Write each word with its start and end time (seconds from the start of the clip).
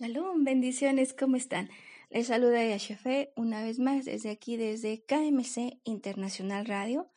Shalom, 0.00 0.42
bendiciones, 0.42 1.14
¿cómo 1.14 1.36
están? 1.36 1.70
Les 2.10 2.26
saluda 2.26 2.66
Yashefe 2.66 3.32
una 3.36 3.62
vez 3.62 3.78
más 3.78 4.04
desde 4.04 4.30
aquí, 4.30 4.56
desde 4.56 5.04
KMC 5.04 5.78
Internacional 5.84 6.66
Radio 6.66 7.12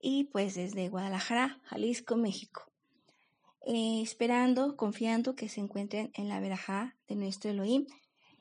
y 0.00 0.24
pues 0.24 0.54
desde 0.54 0.88
Guadalajara, 0.88 1.60
Jalisco, 1.64 2.16
México. 2.16 2.72
Eh, 3.66 4.00
esperando, 4.00 4.78
confiando 4.78 5.36
que 5.36 5.50
se 5.50 5.60
encuentren 5.60 6.10
en 6.14 6.30
la 6.30 6.40
verajá 6.40 6.96
de 7.06 7.16
nuestro 7.16 7.50
Elohim. 7.50 7.86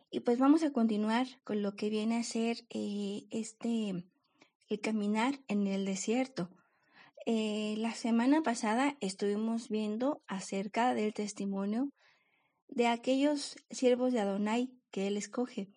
Y 0.09 0.21
pues 0.21 0.39
vamos 0.39 0.63
a 0.63 0.71
continuar 0.71 1.27
con 1.43 1.61
lo 1.61 1.75
que 1.75 1.89
viene 1.89 2.15
a 2.15 2.23
ser 2.23 2.65
eh, 2.69 3.25
este, 3.29 4.05
el 4.69 4.79
caminar 4.79 5.41
en 5.49 5.67
el 5.67 5.83
desierto. 5.83 6.49
Eh, 7.25 7.75
la 7.77 7.93
semana 7.93 8.41
pasada 8.41 8.95
estuvimos 9.01 9.67
viendo 9.67 10.23
acerca 10.27 10.93
del 10.93 11.13
testimonio 11.13 11.91
de 12.69 12.87
aquellos 12.87 13.57
siervos 13.69 14.13
de 14.13 14.19
Adonai 14.19 14.71
que 14.91 15.07
él 15.07 15.17
escoge 15.17 15.69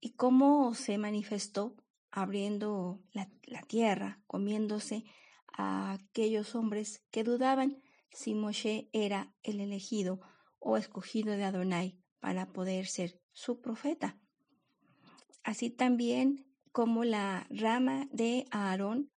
y 0.00 0.10
cómo 0.10 0.74
se 0.74 0.98
manifestó 0.98 1.76
abriendo 2.10 3.00
la, 3.12 3.28
tierra, 3.66 4.20
comiéndose 4.26 5.04
a 5.52 5.92
aquellos 5.92 6.54
hombres 6.54 7.04
que 7.10 7.24
dudaban 7.24 7.82
si 8.10 8.34
Moshe 8.34 8.88
era 8.92 9.34
el 9.42 9.60
elegido 9.60 10.20
o 10.58 10.76
escogido 10.76 11.32
de 11.36 11.44
Adonai 11.44 11.98
para 12.20 12.52
poder 12.52 12.86
ser 12.86 13.20
su 13.32 13.60
profeta. 13.60 14.18
Así 15.44 15.70
también 15.70 16.46
como 16.72 17.04
la 17.04 17.46
rama 17.50 18.08
de 18.10 18.46
Aarón 18.50 19.10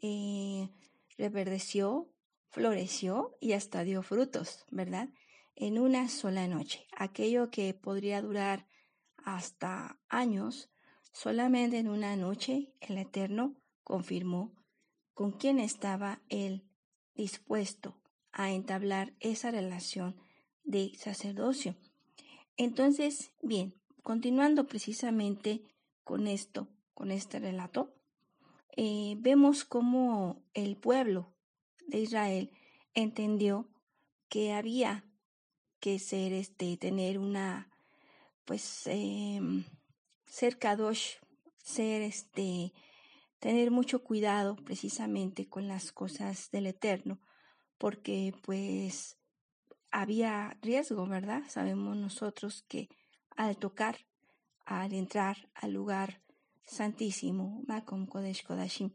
eh, 0.00 0.68
reverdeció, 1.16 2.10
floreció 2.50 3.36
y 3.40 3.52
hasta 3.52 3.84
dio 3.84 4.02
frutos, 4.02 4.64
¿verdad? 4.70 5.08
En 5.54 5.78
una 5.78 6.08
sola 6.08 6.48
noche. 6.48 6.86
Aquello 6.96 7.50
que 7.50 7.74
podría 7.74 8.22
durar 8.22 8.66
hasta 9.16 10.00
años, 10.08 10.70
solamente 11.12 11.78
en 11.78 11.88
una 11.88 12.16
noche 12.16 12.72
el 12.80 12.98
Eterno 12.98 13.56
confirmó 13.84 14.54
con 15.14 15.32
quién 15.32 15.58
estaba 15.58 16.22
él 16.28 16.64
dispuesto 17.14 18.00
a 18.32 18.50
entablar 18.52 19.14
esa 19.20 19.50
relación 19.50 20.16
de 20.64 20.92
sacerdocio. 20.96 21.76
Entonces, 22.56 23.32
bien, 23.42 23.74
continuando 24.02 24.66
precisamente 24.66 25.62
con 26.04 26.26
esto, 26.26 26.68
con 26.94 27.10
este 27.10 27.38
relato, 27.38 27.94
eh, 28.76 29.16
vemos 29.18 29.64
cómo 29.64 30.42
el 30.54 30.76
pueblo 30.76 31.34
de 31.86 32.00
Israel 32.00 32.50
entendió 32.94 33.68
que 34.28 34.52
había 34.52 35.04
que 35.82 35.98
ser, 35.98 36.32
este, 36.32 36.76
tener 36.76 37.18
una 37.18 37.68
pues 38.44 38.86
eh, 38.86 39.40
ser 40.26 40.56
kadosh, 40.56 41.16
ser 41.58 42.02
este, 42.02 42.72
tener 43.40 43.72
mucho 43.72 44.04
cuidado 44.04 44.54
precisamente 44.54 45.48
con 45.48 45.66
las 45.66 45.90
cosas 45.90 46.52
del 46.52 46.68
Eterno, 46.68 47.20
porque 47.78 48.32
pues 48.44 49.18
había 49.90 50.56
riesgo, 50.62 51.04
¿verdad? 51.08 51.42
Sabemos 51.48 51.96
nosotros 51.96 52.62
que 52.68 52.88
al 53.36 53.56
tocar, 53.56 53.98
al 54.64 54.92
entrar 54.92 55.50
al 55.52 55.72
lugar 55.72 56.22
santísimo, 56.64 57.64
Makom 57.66 58.06
Kodesh 58.06 58.44
Kodashim, 58.44 58.94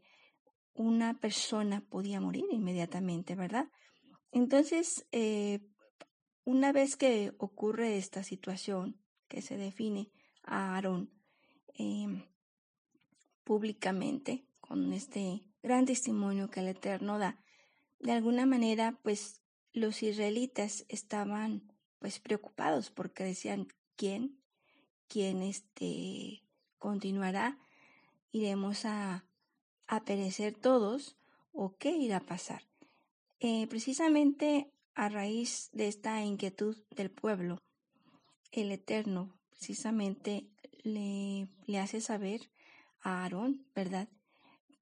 una 0.72 1.20
persona 1.20 1.82
podía 1.82 2.18
morir 2.18 2.46
inmediatamente, 2.50 3.34
¿verdad? 3.34 3.68
Entonces, 4.32 5.06
eh, 5.12 5.60
una 6.48 6.72
vez 6.72 6.96
que 6.96 7.34
ocurre 7.36 7.98
esta 7.98 8.22
situación, 8.22 8.98
que 9.28 9.42
se 9.42 9.58
define 9.58 10.10
a 10.42 10.76
Aarón 10.76 11.10
em, 11.74 12.24
públicamente 13.44 14.46
con 14.58 14.94
este 14.94 15.44
gran 15.62 15.84
testimonio 15.84 16.48
que 16.48 16.60
el 16.60 16.68
Eterno 16.68 17.18
da. 17.18 17.38
De 18.00 18.12
alguna 18.12 18.46
manera, 18.46 18.98
pues 19.02 19.42
los 19.74 20.02
israelitas 20.02 20.86
estaban 20.88 21.70
pues 21.98 22.18
preocupados 22.18 22.90
porque 22.90 23.24
decían, 23.24 23.68
¿quién? 23.96 24.40
¿Quién 25.06 25.42
este 25.42 26.44
continuará? 26.78 27.58
¿Iremos 28.32 28.86
a, 28.86 29.26
a 29.86 30.04
perecer 30.06 30.54
todos? 30.54 31.18
¿O 31.52 31.76
qué 31.76 31.90
irá 31.90 32.16
a 32.16 32.26
pasar? 32.26 32.62
Eh, 33.38 33.66
precisamente 33.66 34.72
a 34.98 35.08
raíz 35.08 35.70
de 35.72 35.86
esta 35.86 36.24
inquietud 36.24 36.76
del 36.90 37.08
pueblo, 37.08 37.62
el 38.50 38.72
Eterno 38.72 39.32
precisamente 39.50 40.50
le, 40.82 41.48
le 41.66 41.78
hace 41.78 42.00
saber 42.00 42.50
a 43.00 43.22
Aarón, 43.22 43.64
¿verdad? 43.76 44.08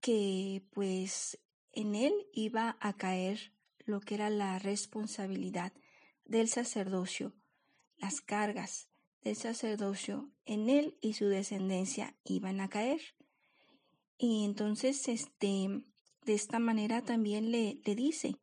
Que 0.00 0.62
pues 0.72 1.38
en 1.72 1.94
él 1.94 2.14
iba 2.32 2.78
a 2.80 2.94
caer 2.94 3.52
lo 3.84 4.00
que 4.00 4.14
era 4.14 4.30
la 4.30 4.58
responsabilidad 4.58 5.74
del 6.24 6.48
sacerdocio, 6.48 7.34
las 7.98 8.22
cargas 8.22 8.88
del 9.22 9.36
sacerdocio 9.36 10.30
en 10.46 10.70
él 10.70 10.96
y 11.02 11.12
su 11.12 11.26
descendencia 11.26 12.16
iban 12.24 12.62
a 12.62 12.70
caer. 12.70 13.02
Y 14.16 14.46
entonces, 14.46 15.08
este, 15.08 15.68
de 16.24 16.34
esta 16.34 16.58
manera 16.58 17.02
también 17.02 17.50
le, 17.50 17.82
le 17.84 17.94
dice, 17.94 18.38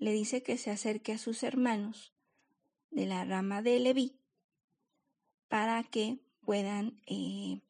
le 0.00 0.12
dice 0.12 0.42
que 0.42 0.56
se 0.56 0.70
acerque 0.70 1.12
a 1.12 1.18
sus 1.18 1.42
hermanos 1.42 2.14
de 2.90 3.06
la 3.06 3.24
rama 3.24 3.62
de 3.62 3.78
Leví 3.78 4.18
para 5.46 5.84
que 5.84 6.18
puedan 6.40 7.00
eh, 7.06 7.60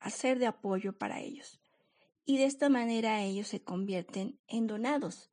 hacer 0.00 0.38
de 0.38 0.46
apoyo 0.46 0.96
para 0.96 1.20
ellos. 1.20 1.60
Y 2.24 2.38
de 2.38 2.46
esta 2.46 2.70
manera 2.70 3.22
ellos 3.22 3.48
se 3.48 3.62
convierten 3.62 4.40
en 4.48 4.66
donados. 4.66 5.30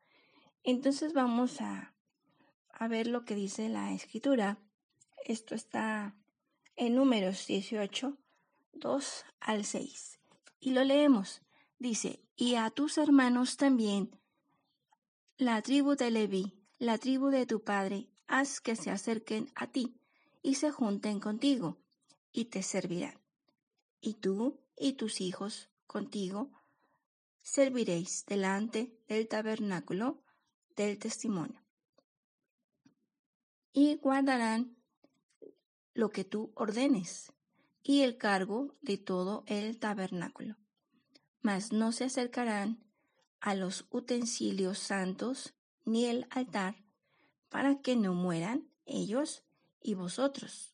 Entonces 0.64 1.14
vamos 1.14 1.62
a, 1.62 1.96
a 2.70 2.88
ver 2.90 3.08
lo 3.08 3.24
que 3.24 3.36
dice 3.36 3.70
la 3.70 3.94
escritura. 3.94 4.60
Esto 5.26 5.56
está 5.56 6.16
en 6.76 6.96
números 6.96 7.48
18, 7.48 8.18
2 8.74 9.26
al 9.40 9.64
6. 9.64 10.20
Y 10.60 10.72
lo 10.72 10.84
leemos. 10.84 11.42
Dice, 11.80 12.20
y 12.36 12.56
a 12.56 12.70
tus 12.72 12.98
hermanos 12.98 13.56
también, 13.56 14.20
la 15.38 15.62
tribu 15.62 15.96
de 15.96 16.12
Leví, 16.12 16.54
la 16.78 16.98
tribu 16.98 17.30
de 17.30 17.46
tu 17.46 17.64
padre, 17.64 18.10
haz 18.28 18.62
que 18.62 18.76
se 18.76 18.92
acerquen 18.92 19.52
a 19.56 19.68
ti 19.68 20.00
y 20.42 20.56
se 20.56 20.72
junten 20.72 21.20
contigo, 21.20 21.80
y 22.32 22.46
te 22.46 22.64
servirán. 22.64 23.20
Y 24.02 24.16
tú 24.16 24.60
y 24.78 24.94
tus 24.94 25.22
hijos 25.22 25.70
contigo 25.88 26.52
serviréis 27.42 28.26
delante 28.26 29.00
del 29.08 29.28
tabernáculo 29.28 30.24
del 30.76 30.98
testimonio. 30.98 31.62
Y 33.72 33.96
guardarán 33.98 34.78
lo 35.94 36.10
que 36.10 36.24
tú 36.24 36.52
ordenes 36.56 37.32
y 37.82 38.02
el 38.02 38.18
cargo 38.18 38.76
de 38.82 38.98
todo 38.98 39.44
el 39.48 39.80
tabernáculo. 39.80 40.58
Mas 41.42 41.72
no 41.72 41.92
se 41.92 42.06
acercarán 42.06 42.84
a 43.44 43.56
los 43.56 43.86
utensilios 43.92 44.80
santos 44.80 45.54
ni 45.84 46.06
el 46.06 46.26
altar, 46.30 46.82
para 47.50 47.82
que 47.82 47.98
no 47.98 48.14
mueran 48.14 48.70
ellos 48.86 49.44
y 49.82 49.96
vosotros. 49.96 50.74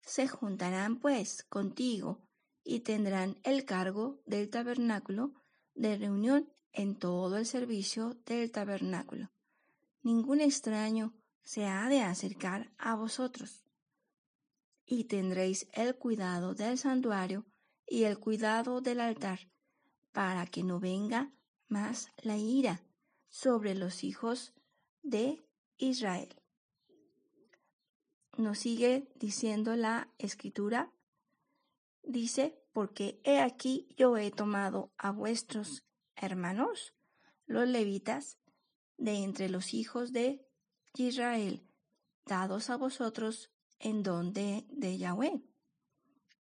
Se 0.00 0.26
juntarán 0.26 0.98
pues 0.98 1.44
contigo 1.44 2.20
y 2.64 2.80
tendrán 2.80 3.38
el 3.44 3.64
cargo 3.64 4.20
del 4.26 4.50
tabernáculo 4.50 5.34
de 5.76 5.96
reunión 5.96 6.52
en 6.72 6.96
todo 6.96 7.36
el 7.36 7.46
servicio 7.46 8.16
del 8.26 8.50
tabernáculo. 8.50 9.30
Ningún 10.02 10.40
extraño 10.40 11.14
se 11.44 11.66
ha 11.66 11.88
de 11.88 12.00
acercar 12.00 12.72
a 12.76 12.96
vosotros. 12.96 13.64
Y 14.84 15.04
tendréis 15.04 15.68
el 15.72 15.94
cuidado 15.94 16.54
del 16.54 16.76
santuario 16.76 17.46
y 17.86 18.02
el 18.02 18.18
cuidado 18.18 18.80
del 18.80 18.98
altar, 18.98 19.48
para 20.10 20.46
que 20.46 20.64
no 20.64 20.80
venga 20.80 21.32
más 21.68 22.10
la 22.18 22.36
ira 22.36 22.82
sobre 23.28 23.74
los 23.74 24.04
hijos 24.04 24.54
de 25.02 25.44
Israel 25.78 26.34
nos 28.38 28.58
sigue 28.58 29.08
diciendo 29.14 29.76
la 29.76 30.12
escritura. 30.18 30.92
Dice, 32.02 32.62
porque 32.72 33.20
he 33.24 33.40
aquí 33.40 33.88
yo 33.96 34.16
he 34.16 34.30
tomado 34.30 34.92
a 34.96 35.10
vuestros 35.10 35.84
hermanos, 36.14 36.94
los 37.46 37.68
levitas, 37.68 38.38
de 38.98 39.22
entre 39.24 39.48
los 39.50 39.74
hijos 39.74 40.12
de 40.12 40.46
Israel, 40.96 41.68
dados 42.24 42.70
a 42.70 42.76
vosotros 42.76 43.50
en 43.78 44.02
don 44.02 44.32
de, 44.32 44.64
de 44.70 44.96
Yahweh, 44.96 45.42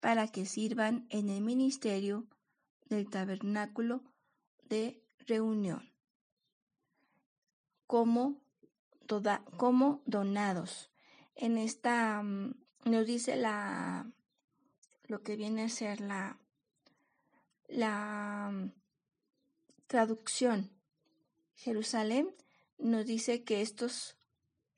para 0.00 0.28
que 0.28 0.46
sirvan 0.46 1.06
en 1.10 1.30
el 1.30 1.40
ministerio 1.40 2.28
del 2.86 3.10
tabernáculo 3.10 4.04
de 4.62 5.03
reunión, 5.26 5.92
como, 7.86 8.40
toda, 9.06 9.44
como 9.56 10.02
donados 10.06 10.90
en 11.34 11.58
esta, 11.58 12.22
mm, 12.22 12.54
nos 12.84 13.06
dice 13.06 13.36
la, 13.36 14.10
lo 15.04 15.22
que 15.22 15.36
viene 15.36 15.64
a 15.64 15.68
ser 15.68 16.00
la, 16.00 16.38
la 17.68 18.50
mm, 18.52 18.72
traducción. 19.86 20.70
Jerusalén 21.54 22.34
nos 22.78 23.06
dice 23.06 23.44
que 23.44 23.62
estos 23.62 24.16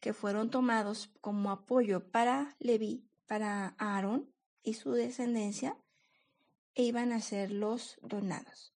que 0.01 0.13
fueron 0.13 0.51
tomados 0.51 1.11
como 1.21 1.51
apoyo 1.51 2.11
para 2.11 2.55
Leví, 2.59 3.09
para 3.27 3.75
Aarón 3.79 4.33
y 4.63 4.75
su 4.75 4.93
descendencia, 4.93 5.77
e 6.75 6.85
iban 6.85 7.13
a 7.13 7.21
ser 7.21 7.51
los 7.51 7.99
donados. 8.03 8.75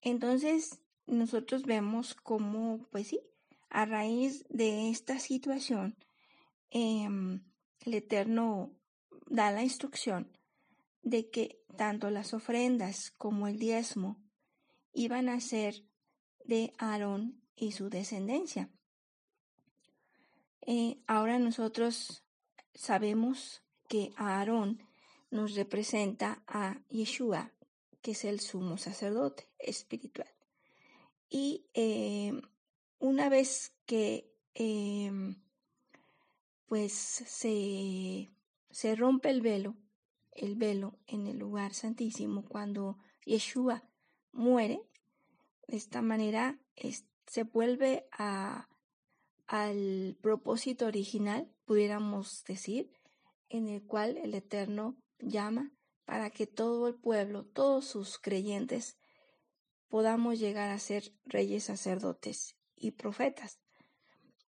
Entonces, 0.00 0.81
nosotros 1.06 1.62
vemos 1.62 2.14
cómo, 2.14 2.86
pues 2.90 3.08
sí, 3.08 3.20
a 3.68 3.86
raíz 3.86 4.44
de 4.48 4.90
esta 4.90 5.18
situación, 5.18 5.96
em, 6.70 7.42
el 7.80 7.94
Eterno 7.94 8.70
da 9.26 9.50
la 9.50 9.62
instrucción 9.62 10.30
de 11.02 11.30
que 11.30 11.62
tanto 11.76 12.10
las 12.10 12.34
ofrendas 12.34 13.10
como 13.12 13.48
el 13.48 13.58
diezmo 13.58 14.22
iban 14.92 15.28
a 15.28 15.40
ser 15.40 15.84
de 16.44 16.72
Aarón 16.78 17.42
y 17.56 17.72
su 17.72 17.88
descendencia. 17.88 18.70
Eh, 20.62 21.02
ahora 21.06 21.38
nosotros 21.38 22.24
sabemos 22.74 23.62
que 23.88 24.12
Aarón 24.16 24.82
nos 25.30 25.54
representa 25.54 26.42
a 26.46 26.80
Yeshua, 26.88 27.52
que 28.00 28.12
es 28.12 28.24
el 28.24 28.40
sumo 28.40 28.76
sacerdote 28.76 29.48
espiritual. 29.58 30.28
Y 31.34 31.64
eh, 31.72 32.42
una 32.98 33.30
vez 33.30 33.74
que 33.86 34.30
em, 34.52 35.42
pues 36.66 36.92
se, 36.92 38.30
se 38.70 38.96
rompe 38.96 39.30
el 39.30 39.40
velo, 39.40 39.74
el 40.32 40.56
velo 40.56 40.98
en 41.06 41.26
el 41.26 41.38
lugar 41.38 41.72
santísimo, 41.72 42.44
cuando 42.44 42.98
Yeshua 43.24 43.82
muere, 44.30 44.82
de 45.68 45.78
esta 45.78 46.02
manera 46.02 46.60
se 47.26 47.44
vuelve 47.44 48.06
a, 48.12 48.68
al 49.46 50.18
propósito 50.20 50.84
original, 50.84 51.50
pudiéramos 51.64 52.44
decir, 52.44 52.92
en 53.48 53.68
el 53.68 53.82
cual 53.86 54.18
el 54.18 54.34
Eterno 54.34 54.98
llama 55.18 55.72
para 56.04 56.28
que 56.28 56.46
todo 56.46 56.88
el 56.88 56.94
pueblo, 56.94 57.46
todos 57.46 57.86
sus 57.86 58.18
creyentes, 58.18 58.98
podamos 59.92 60.38
llegar 60.38 60.70
a 60.70 60.78
ser 60.78 61.12
reyes, 61.26 61.64
sacerdotes 61.64 62.56
y 62.76 62.92
profetas. 62.92 63.60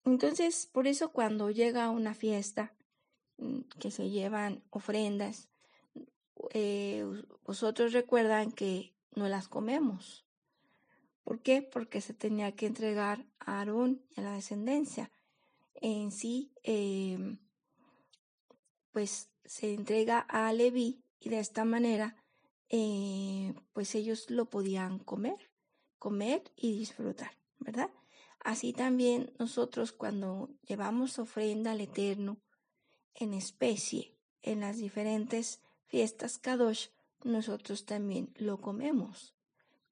Entonces, 0.06 0.70
por 0.72 0.88
eso 0.88 1.12
cuando 1.12 1.52
llega 1.52 1.90
una 1.90 2.14
fiesta 2.14 2.74
mm, 3.40 3.60
que 3.78 3.92
se 3.92 4.10
llevan 4.10 4.64
ofrendas, 4.70 5.50
eh, 6.54 7.04
vosotros 7.44 7.92
recuerdan 7.92 8.54
que 8.54 8.96
no 9.16 9.28
las 9.28 9.50
comemos. 9.50 10.26
¿Por 11.26 11.42
qué? 11.42 11.62
Porque 11.62 12.00
se 12.00 12.14
tenía 12.14 12.56
que 12.56 12.66
entregar 12.66 13.26
a 13.40 13.60
Aarón 13.60 14.02
y 14.16 14.22
a 14.22 14.24
la 14.24 14.34
descendencia. 14.36 15.12
En 15.74 16.12
sí, 16.12 16.54
em, 16.64 17.38
pues 18.94 19.30
se 19.44 19.74
entrega 19.74 20.20
a 20.20 20.54
Leví 20.54 21.04
y 21.20 21.28
de 21.28 21.40
esta 21.40 21.66
manera, 21.66 22.16
eh, 22.76 23.54
pues 23.72 23.94
ellos 23.94 24.32
lo 24.32 24.50
podían 24.50 24.98
comer, 24.98 25.52
comer 26.00 26.42
y 26.56 26.76
disfrutar, 26.76 27.30
¿verdad? 27.60 27.92
Así 28.40 28.74
también 28.74 29.32
nosotros 29.38 29.92
cuando 29.92 30.50
llevamos 30.64 31.20
ofrenda 31.20 31.74
al 31.74 31.82
Eterno 31.82 32.42
en 33.14 33.36
especie 33.36 34.18
en 34.42 34.62
las 34.62 34.78
diferentes 34.78 35.62
fiestas 35.86 36.40
Kadosh, 36.40 36.88
nosotros 37.24 37.86
también 37.86 38.34
lo 38.38 38.60
comemos, 38.60 39.36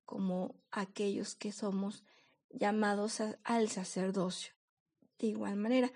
como 0.03 0.55
aquellos 0.71 1.35
que 1.35 1.51
somos 1.51 2.03
llamados 2.49 3.21
al 3.43 3.69
sacerdocio. 3.69 4.53
De 5.19 5.27
igual 5.27 5.55
manera, 5.55 5.91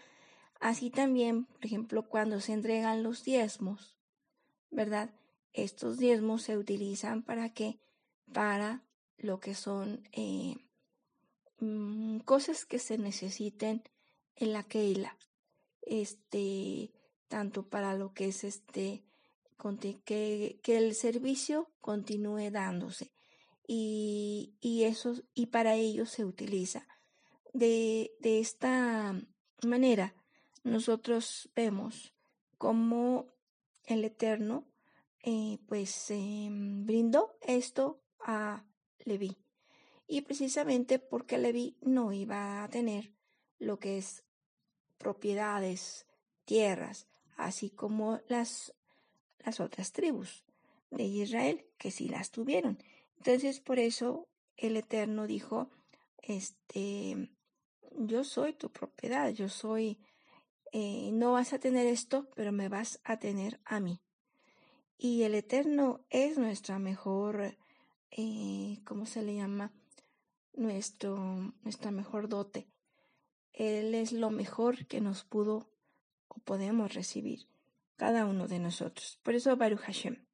así 0.59 0.91
también, 0.91 1.45
por 1.45 1.65
ejemplo, 1.65 2.07
cuando 2.07 2.39
se 2.41 2.53
entregan 2.53 3.01
los 3.01 3.23
diezmos, 3.23 3.97
¿verdad? 4.69 5.09
Estos 5.55 5.97
diezmos 5.97 6.43
se 6.43 6.57
utilizan 6.57 7.23
para 7.23 7.53
qué? 7.53 7.79
Para 8.31 8.83
lo 9.17 9.39
que 9.39 9.55
son 9.55 10.07
eh, 10.11 10.55
Mm, 11.59 12.19
cosas 12.19 12.65
que 12.65 12.79
se 12.79 12.97
necesiten 12.97 13.83
en 14.35 14.51
la 14.51 14.63
Keila, 14.63 15.17
este, 15.81 16.91
tanto 17.29 17.67
para 17.69 17.95
lo 17.95 18.13
que 18.13 18.27
es 18.27 18.43
este, 18.43 19.03
que, 20.05 20.59
que 20.61 20.77
el 20.77 20.95
servicio 20.95 21.69
continúe 21.79 22.51
dándose 22.51 23.13
y, 23.65 24.53
y, 24.59 24.85
y 25.33 25.45
para 25.47 25.75
ello 25.75 26.05
se 26.05 26.25
utiliza. 26.25 26.87
De, 27.53 28.11
de 28.19 28.39
esta 28.41 29.15
manera, 29.63 30.13
nosotros 30.63 31.49
vemos 31.55 32.13
cómo 32.57 33.27
el 33.85 34.03
Eterno 34.03 34.65
eh, 35.27 35.57
pues 35.67 36.11
em, 36.11 36.85
brindó 36.85 37.35
esto 37.41 37.99
a 38.19 38.63
Leví 38.99 39.35
y 40.07 40.21
precisamente 40.21 40.99
porque 40.99 41.39
Leví 41.39 41.77
no 41.81 42.13
iba 42.13 42.63
a 42.63 42.69
tener 42.69 43.11
lo 43.57 43.79
que 43.79 43.97
es 43.97 44.23
propiedades, 44.99 46.05
tierras, 46.45 47.07
así 47.37 47.71
como 47.71 48.19
las, 48.27 48.75
las 49.39 49.59
otras 49.59 49.93
tribus 49.93 50.43
de 50.91 51.05
Israel 51.05 51.65
que 51.79 51.89
sí 51.89 52.07
las 52.07 52.29
tuvieron. 52.29 52.77
Entonces 53.17 53.59
por 53.59 53.79
eso 53.79 54.27
el 54.57 54.77
Eterno 54.77 55.25
dijo, 55.25 55.71
este, 56.21 57.31
yo 57.97 58.23
soy 58.23 58.53
tu 58.53 58.71
propiedad, 58.71 59.31
yo 59.31 59.49
soy, 59.49 59.97
eh, 60.71 61.09
no 61.11 61.31
vas 61.31 61.51
a 61.53 61.59
tener 61.59 61.87
esto, 61.87 62.29
pero 62.35 62.51
me 62.51 62.69
vas 62.69 62.99
a 63.03 63.17
tener 63.17 63.59
a 63.65 63.79
mí. 63.79 64.04
Y 64.97 65.23
el 65.23 65.35
Eterno 65.35 66.01
es 66.09 66.37
nuestra 66.37 66.79
mejor, 66.79 67.57
eh, 68.11 68.79
¿cómo 68.85 69.05
se 69.05 69.21
le 69.21 69.35
llama? 69.35 69.71
nuestro, 70.57 71.53
nuestra 71.63 71.91
mejor 71.91 72.29
dote. 72.29 72.67
Él 73.53 73.95
es 73.95 74.11
lo 74.11 74.31
mejor 74.31 74.85
que 74.87 75.01
nos 75.01 75.23
pudo 75.23 75.69
o 76.27 76.39
podemos 76.39 76.93
recibir, 76.93 77.47
cada 77.95 78.25
uno 78.25 78.47
de 78.47 78.59
nosotros. 78.59 79.19
Por 79.23 79.35
eso 79.35 79.55
Baruch 79.55 79.79
Hashem. 79.79 80.25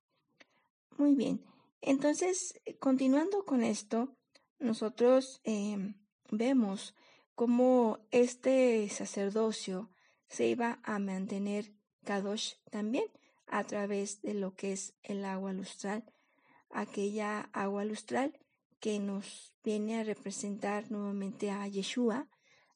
Muy 0.98 1.16
bien. 1.16 1.44
Entonces, 1.82 2.60
continuando 2.80 3.46
con 3.46 3.64
esto, 3.64 4.16
nosotros 4.60 5.42
em, 5.44 5.96
vemos 6.30 6.96
cómo 7.36 8.00
este 8.12 8.88
sacerdocio 8.90 9.90
se 10.28 10.48
iba 10.48 10.80
a 10.84 11.00
mantener 11.00 11.74
Kadosh 12.04 12.56
también 12.70 13.06
a 13.52 13.66
través 13.66 14.22
de 14.22 14.34
lo 14.34 14.56
que 14.56 14.72
es 14.72 14.96
el 15.04 15.26
agua 15.26 15.54
lustral, 15.54 16.04
aquella 16.72 17.50
agua 17.52 17.86
lustral 17.86 18.40
que 18.80 18.98
nos 19.00 19.54
viene 19.64 20.00
a 20.00 20.04
representar 20.04 20.90
nuevamente 20.90 21.52
a 21.52 21.68
Yeshua, 21.68 22.28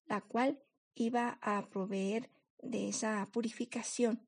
la 0.06 0.22
cual 0.22 0.62
iba 0.94 1.40
a 1.42 1.68
proveer 1.70 2.30
de 2.62 2.90
esa 2.90 3.28
purificación 3.32 4.28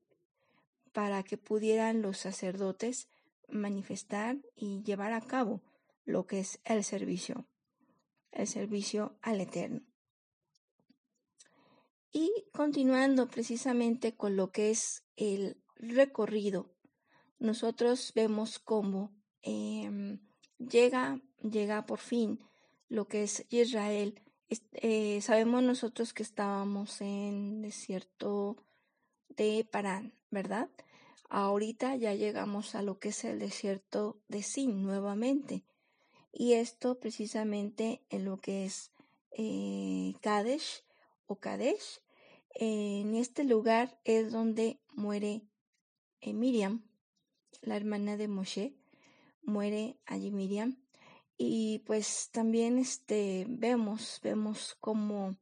para 0.93 1.21
que 1.21 1.37
pudieran 1.37 2.01
los 2.01 2.17
sacerdotes 2.17 3.09
manifestar 3.49 4.37
y 4.55 4.81
llevar 4.83 5.13
a 5.13 5.21
cabo 5.21 5.61
lo 6.05 6.25
que 6.25 6.39
es 6.39 6.59
el 6.63 6.83
servicio, 6.83 7.45
el 8.31 8.47
servicio 8.47 9.17
al 9.21 9.41
Eterno. 9.41 9.81
Y 12.11 12.31
continuando 12.53 13.27
precisamente 13.27 14.15
con 14.15 14.37
lo 14.37 14.51
que 14.51 14.71
es 14.71 15.03
el 15.17 15.61
recorrido, 15.79 16.69
nosotros 17.39 18.11
vemos 18.15 18.59
cómo 18.59 19.11
em, 19.41 20.19
llega 20.57 21.21
llega 21.41 21.85
por 21.85 21.99
fin 21.99 22.39
lo 22.89 23.07
que 23.07 23.23
es 23.23 23.45
Israel. 23.49 24.21
Eh, 24.73 25.19
sabemos 25.21 25.63
nosotros 25.63 26.13
que 26.13 26.23
estábamos 26.23 27.01
en 27.01 27.61
desierto 27.61 28.57
de 29.29 29.67
Parán, 29.69 30.13
¿verdad? 30.31 30.69
Ahorita 31.29 31.95
ya 31.97 32.13
llegamos 32.13 32.75
a 32.75 32.81
lo 32.81 32.99
que 32.99 33.09
es 33.09 33.23
el 33.25 33.39
desierto 33.39 34.21
de 34.29 34.43
Sin 34.43 34.83
nuevamente. 34.83 35.65
Y 36.31 36.53
esto 36.53 36.99
precisamente 36.99 38.01
en 38.09 38.25
lo 38.25 38.37
que 38.37 38.65
es 38.65 38.91
eh, 39.31 40.13
Kadesh 40.21 40.83
o 41.25 41.35
Kadesh. 41.35 42.01
en 42.53 43.15
este 43.15 43.43
lugar 43.43 43.99
es 44.05 44.31
donde 44.31 44.79
muere 44.93 45.41
Miriam, 46.21 46.83
la 47.61 47.75
hermana 47.75 48.17
de 48.17 48.27
Moshe. 48.27 48.73
Muere 49.43 49.97
allí 50.05 50.29
Miriam 50.29 50.77
y 51.37 51.79
pues 51.85 52.29
también 52.31 52.79
este, 52.79 53.45
vemos, 53.47 54.19
vemos 54.21 54.75
cómo 54.81 55.37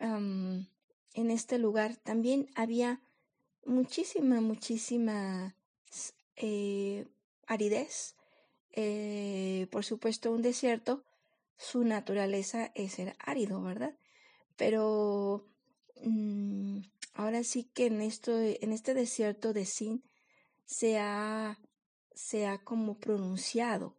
en 0.00 1.30
este 1.30 1.58
lugar 1.58 1.96
también 1.96 2.50
había 2.54 3.00
muchísima, 3.64 4.40
muchísima 4.40 5.56
eh, 6.36 7.06
aridez, 7.46 8.16
eh, 8.72 9.68
por 9.70 9.84
supuesto 9.84 10.32
un 10.32 10.42
desierto, 10.42 11.04
su 11.56 11.84
naturaleza 11.84 12.72
es 12.74 12.94
ser 12.94 13.16
árido, 13.18 13.62
¿verdad? 13.62 13.96
Pero 14.56 15.46
mm, 16.02 16.80
ahora 17.14 17.44
sí 17.44 17.64
que 17.64 17.86
en, 17.86 18.00
esto, 18.02 18.38
en 18.38 18.72
este 18.72 18.92
desierto 18.92 19.52
de 19.52 19.64
Sin 19.64 20.04
se 20.66 20.98
ha, 20.98 21.60
se 22.12 22.46
ha 22.46 22.62
como 22.62 22.98
pronunciado 22.98 23.96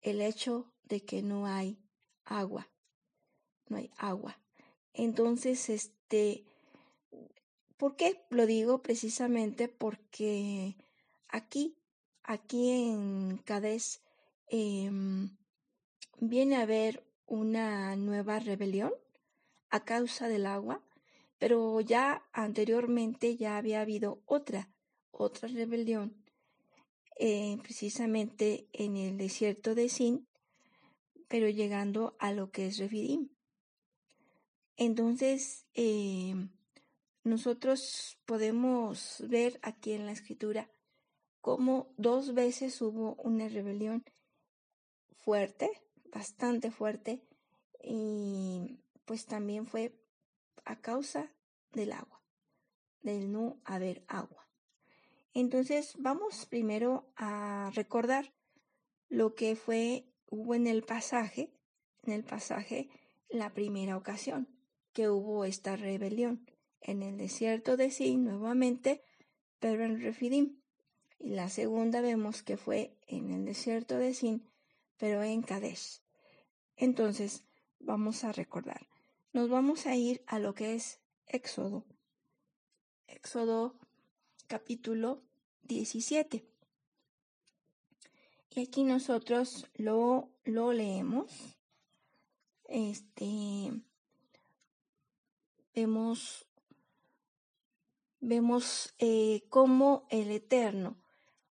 el 0.00 0.20
hecho 0.20 0.72
de 0.84 1.04
que 1.04 1.22
no 1.22 1.46
hay 1.46 1.78
agua, 2.24 2.68
no 3.68 3.76
hay 3.76 3.90
agua. 3.96 4.40
Entonces, 4.92 5.68
este, 5.68 6.44
¿por 7.76 7.96
qué 7.96 8.24
lo 8.30 8.46
digo? 8.46 8.82
Precisamente 8.82 9.68
porque 9.68 10.76
aquí, 11.28 11.76
aquí 12.22 12.70
en 12.70 13.38
Cádiz, 13.38 14.00
em, 14.48 15.36
viene 16.20 16.56
a 16.56 16.62
haber 16.62 17.04
una 17.26 17.94
nueva 17.96 18.38
rebelión 18.38 18.92
a 19.70 19.84
causa 19.84 20.28
del 20.28 20.46
agua, 20.46 20.82
pero 21.38 21.80
ya 21.80 22.26
anteriormente 22.32 23.36
ya 23.36 23.56
había 23.56 23.80
habido 23.80 24.20
otra, 24.26 24.68
otra 25.10 25.48
rebelión, 25.48 26.14
eh, 27.16 27.58
precisamente 27.62 28.68
en 28.72 28.96
el 28.96 29.16
desierto 29.16 29.74
de 29.74 29.88
Sin, 29.88 30.26
pero 31.28 31.48
llegando 31.48 32.16
a 32.18 32.32
lo 32.32 32.50
que 32.50 32.66
es 32.66 32.78
Refidim. 32.78 33.28
Entonces, 34.76 35.66
eh, 35.74 36.34
nosotros 37.24 38.18
podemos 38.24 39.24
ver 39.28 39.58
aquí 39.62 39.92
en 39.92 40.06
la 40.06 40.12
escritura 40.12 40.70
cómo 41.40 41.92
dos 41.96 42.34
veces 42.34 42.80
hubo 42.80 43.14
una 43.16 43.48
rebelión 43.48 44.04
fuerte, 45.18 45.70
bastante 46.12 46.70
fuerte, 46.70 47.22
y 47.82 48.78
pues 49.04 49.26
también 49.26 49.66
fue 49.66 49.97
a 50.68 50.76
causa 50.76 51.32
del 51.72 51.92
agua, 51.92 52.22
del 53.00 53.32
no 53.32 53.58
haber 53.64 54.04
agua. 54.06 54.46
Entonces 55.32 55.94
vamos 55.98 56.44
primero 56.46 57.10
a 57.16 57.70
recordar 57.74 58.34
lo 59.08 59.34
que 59.34 59.56
fue, 59.56 60.04
hubo 60.26 60.54
en 60.54 60.66
el 60.66 60.82
pasaje, 60.82 61.50
en 62.02 62.12
el 62.12 62.22
pasaje, 62.22 62.90
la 63.30 63.54
primera 63.54 63.96
ocasión 63.96 64.46
que 64.92 65.08
hubo 65.08 65.46
esta 65.46 65.76
rebelión 65.76 66.46
en 66.82 67.02
el 67.02 67.16
desierto 67.16 67.78
de 67.78 67.90
Sin 67.90 68.24
nuevamente, 68.24 69.02
pero 69.60 69.84
en 69.84 70.00
Refidim. 70.02 70.60
Y 71.18 71.30
la 71.30 71.48
segunda 71.48 72.02
vemos 72.02 72.42
que 72.42 72.58
fue 72.58 72.98
en 73.06 73.30
el 73.30 73.46
desierto 73.46 73.96
de 73.96 74.12
Sin, 74.12 74.50
pero 74.98 75.22
en 75.22 75.42
Kadesh. 75.42 76.02
Entonces, 76.76 77.44
vamos 77.80 78.22
a 78.24 78.32
recordar. 78.32 78.86
Nos 79.38 79.50
vamos 79.50 79.86
a 79.86 79.94
ir 79.94 80.24
a 80.26 80.40
lo 80.40 80.52
que 80.52 80.74
es 80.74 80.98
Éxodo. 81.28 81.84
Éxodo 83.06 83.76
capítulo 84.48 85.22
17. 85.62 86.44
Y 88.50 88.60
aquí 88.60 88.82
nosotros 88.82 89.68
lo, 89.76 90.28
lo 90.42 90.72
leemos. 90.72 91.30
Este 92.64 93.80
vemos 95.72 96.48
vemos 98.18 98.92
eh, 98.98 99.44
cómo 99.50 100.08
el 100.10 100.32
Eterno 100.32 100.96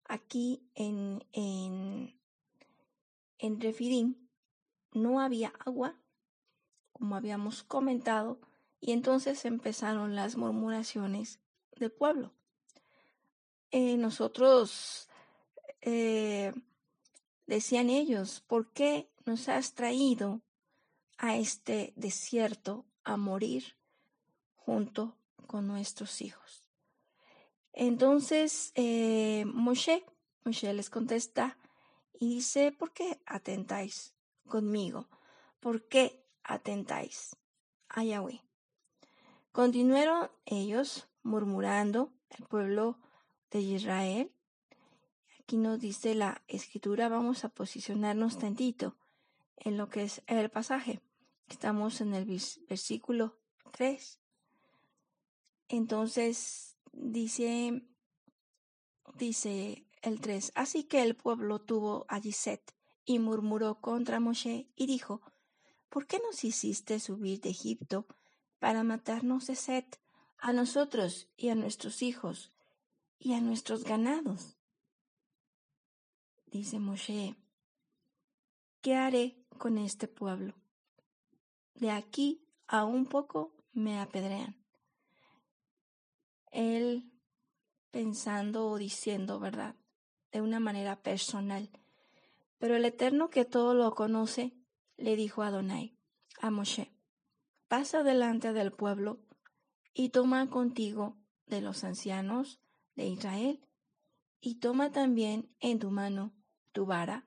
aquí 0.04 0.70
en, 0.76 1.26
en, 1.32 2.20
en 3.38 3.62
Refidim 3.62 4.28
no 4.92 5.22
había 5.22 5.54
agua, 5.66 5.98
como 6.98 7.16
habíamos 7.16 7.64
comentado, 7.64 8.40
y 8.80 8.92
entonces 8.92 9.46
empezaron 9.46 10.16
las 10.16 10.38
murmuraciones 10.38 11.40
del 11.76 11.92
pueblo. 11.92 12.34
Eh, 13.72 13.98
nosotros, 13.98 15.10
eh, 15.82 16.54
decían 17.46 17.90
ellos, 17.90 18.42
¿por 18.48 18.72
qué 18.72 19.10
nos 19.26 19.50
has 19.50 19.74
traído 19.74 20.42
a 21.18 21.38
este 21.38 21.94
desierto 21.96 22.86
a 23.04 23.18
morir 23.18 23.76
junto 24.56 25.18
con 25.48 25.68
nuestros 25.68 26.22
hijos? 26.22 26.64
Entonces, 27.74 28.72
eh, 28.76 29.46
Moshe, 29.46 30.04
Moshe 30.44 30.74
les 30.74 30.90
contesta 30.90 31.58
y 32.20 32.36
dice, 32.36 32.72
¿por 32.72 32.92
qué 32.92 33.22
atentáis 33.26 34.16
conmigo? 34.48 35.08
¿Por 35.60 35.88
qué 35.88 36.27
atentáis 36.48 37.36
a 37.90 38.04
Yahweh? 38.04 38.42
Continuaron 39.52 40.30
ellos 40.46 41.08
murmurando, 41.24 42.12
el 42.30 42.46
pueblo 42.46 43.00
de 43.52 43.60
Israel. 43.60 44.32
Aquí 45.40 45.58
nos 45.58 45.80
dice 45.80 46.16
la 46.16 46.44
escritura, 46.48 47.10
vamos 47.10 47.44
a 47.44 47.50
posicionarnos 47.50 48.38
tantito 48.38 48.96
en 49.58 49.78
lo 49.78 49.90
que 49.90 50.04
es 50.04 50.22
el 50.28 50.50
pasaje. 50.50 51.02
Estamos 51.48 52.02
en 52.02 52.14
el 52.14 52.26
versículo 52.26 53.38
3. 53.72 54.20
Entonces 55.70 56.78
dice, 56.92 57.84
dice 59.16 59.86
el 60.02 60.22
3, 60.22 60.52
así 60.56 60.84
que 60.84 61.04
el 61.04 61.16
pueblo 61.16 61.60
tuvo 61.60 62.06
allí 62.08 62.32
sed 62.32 62.60
y 63.06 63.20
murmuró 63.20 63.80
contra 63.80 64.20
Moshe 64.20 64.70
y 64.76 64.86
dijo, 64.86 65.22
¿por 65.90 66.08
qué 66.08 66.20
nos 66.20 66.44
hiciste 66.44 67.00
subir 67.00 67.42
de 67.42 67.50
Egipto 67.50 68.06
para 68.60 68.84
matarnos 68.84 69.48
de 69.48 69.56
sed 69.56 69.86
a 70.38 70.54
nosotros 70.54 71.30
y 71.38 71.50
a 71.50 71.56
nuestros 71.56 72.02
hijos 72.02 72.52
y 73.20 73.34
a 73.34 73.42
nuestros 73.42 73.84
ganados? 73.84 74.58
Dice 76.48 76.80
Moshe, 76.80 77.36
¿qué 78.82 78.96
haré 78.96 79.38
con 79.58 79.78
este 79.78 80.08
pueblo? 80.08 80.54
De 81.76 81.92
aquí 81.92 82.42
a 82.68 82.86
un 82.86 83.06
poco 83.06 83.54
me 83.74 84.00
apedrean. 84.00 84.56
Él 86.52 87.12
pensando 87.92 88.68
o 88.68 88.78
diciendo, 88.78 89.40
¿verdad? 89.40 89.76
De 90.32 90.42
una 90.42 90.60
manera 90.60 91.02
personal. 91.02 91.70
Pero 92.58 92.76
el 92.76 92.86
Eterno 92.86 93.30
que 93.30 93.46
todo 93.46 93.74
lo 93.74 93.94
conoce, 93.94 94.54
le 94.98 95.16
dijo 95.16 95.44
Adonai, 95.44 95.96
a 96.42 96.50
Moshe, 96.52 96.92
pasa 97.68 98.04
delante 98.04 98.54
del 98.54 98.72
pueblo 98.72 99.20
y 99.94 100.10
toma 100.10 100.50
contigo 100.50 101.16
de 101.46 101.62
los 101.62 101.84
ancianos 101.84 102.60
de 102.96 103.08
Israel, 103.08 103.60
y 104.40 104.56
toma 104.56 104.92
también 104.92 105.50
en 105.60 105.80
tu 105.80 105.90
mano 105.90 106.34
tu 106.72 106.86
vara 106.86 107.26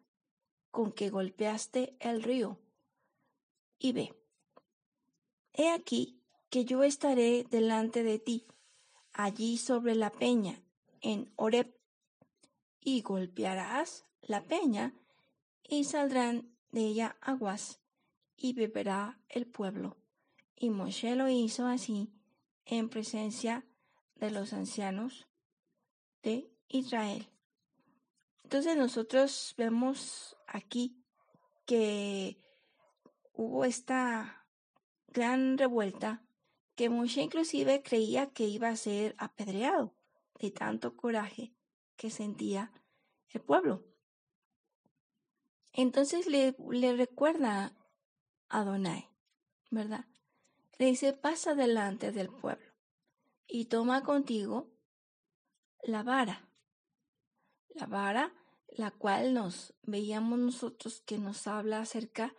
con 0.71 0.93
que 0.93 1.11
golpeaste 1.11 1.97
el 2.01 2.23
río, 2.23 2.59
y 3.79 3.93
ve. 3.93 4.15
He 5.53 5.71
aquí 5.71 6.21
que 6.49 6.65
yo 6.65 6.83
estaré 6.83 7.45
delante 7.45 8.03
de 8.03 8.19
ti, 8.19 8.47
allí 9.13 9.59
sobre 9.59 9.95
la 9.95 10.11
peña, 10.11 10.63
en 11.01 11.33
Oreb, 11.37 11.77
y 12.81 13.03
golpearás 13.03 14.07
la 14.23 14.45
peña, 14.45 14.95
y 15.69 15.85
saldrán 15.85 16.55
de 16.73 16.81
ella 16.83 17.17
aguas, 17.21 17.81
y 18.37 18.55
beberá 18.55 19.21
el 19.29 19.47
pueblo. 19.47 19.97
Y 20.57 20.71
Moshe 20.71 21.15
lo 21.15 21.29
hizo 21.29 21.67
así 21.67 22.13
en 22.65 22.89
presencia 22.89 23.67
de 24.15 24.31
los 24.31 24.53
ancianos 24.53 25.29
de 26.23 26.51
Israel. 26.69 27.29
Entonces 28.45 28.77
nosotros 28.77 29.55
vemos 29.57 30.37
aquí 30.47 30.97
que 31.67 32.39
hubo 33.33 33.65
esta 33.65 34.47
gran 35.09 35.59
revuelta 35.59 36.23
que 36.75 36.89
Moshe 36.89 37.23
inclusive 37.23 37.83
creía 37.83 38.31
que 38.31 38.45
iba 38.45 38.69
a 38.69 38.77
ser 38.77 39.15
apedreado 39.19 39.95
de 40.39 40.51
tanto 40.51 40.97
coraje 40.97 41.53
que 41.97 42.11
sentía 42.11 42.73
el 43.29 43.43
pueblo. 43.43 43.90
Entonces 45.73 46.27
le, 46.27 46.57
le 46.71 46.97
recuerda 46.97 47.77
a 48.49 48.61
Adonai, 48.61 49.09
¿verdad? 49.71 50.07
Le 50.79 50.87
dice, 50.87 51.13
pasa 51.13 51.55
delante 51.55 52.11
del 52.11 52.29
pueblo 52.29 52.73
y 53.47 53.67
toma 53.67 54.03
contigo 54.03 54.71
la 55.83 56.03
vara. 56.03 56.49
La 57.75 57.87
vara, 57.87 58.33
la 58.69 58.91
cual 58.91 59.35
nos 59.35 59.75
veíamos 59.83 60.39
nosotros 60.39 61.03
que 61.03 61.19
nos 61.19 61.47
habla 61.47 61.81
acerca 61.81 62.35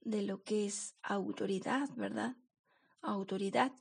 de 0.00 0.22
lo 0.22 0.42
que 0.42 0.66
es 0.66 0.96
autoridad, 1.02 1.88
¿verdad? 1.96 2.36
Autoridad. 3.00 3.72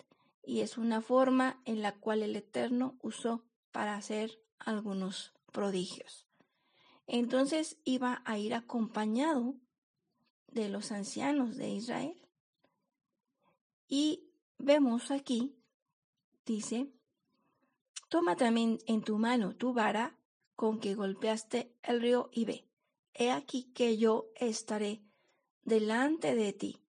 y 0.44 0.62
es 0.62 0.80
una 0.80 1.02
forma 1.02 1.62
en 1.66 1.84
la 1.84 2.00
cual 2.00 2.24
el 2.24 2.36
Eterno 2.36 2.98
usó 3.04 3.46
para 3.72 3.96
hacer 3.96 4.42
algunos 4.58 5.34
prodigios. 5.52 6.31
Entonces 7.14 7.78
iba 7.84 8.22
a 8.24 8.38
ir 8.38 8.54
acompañado 8.54 9.56
de 10.48 10.70
los 10.70 10.94
ancianos 10.94 11.58
de 11.58 11.70
Israel. 11.70 12.18
Y 13.90 14.32
vemos 14.58 15.12
aquí, 15.12 15.54
dice, 16.46 16.90
toma 18.08 18.38
también 18.38 18.80
en 18.88 19.04
tu 19.04 19.18
mano 19.18 19.58
tu 19.58 19.74
vara 19.74 20.18
con 20.56 20.80
que 20.80 20.96
golpeaste 20.96 21.76
el 21.84 22.00
río 22.00 22.30
y 22.32 22.46
ve, 22.46 22.66
he 23.14 23.30
aquí 23.30 23.74
que 23.74 23.98
yo 23.98 24.30
estaré 24.38 25.04
delante 25.64 26.34
de 26.34 26.54
ti, 26.54 26.82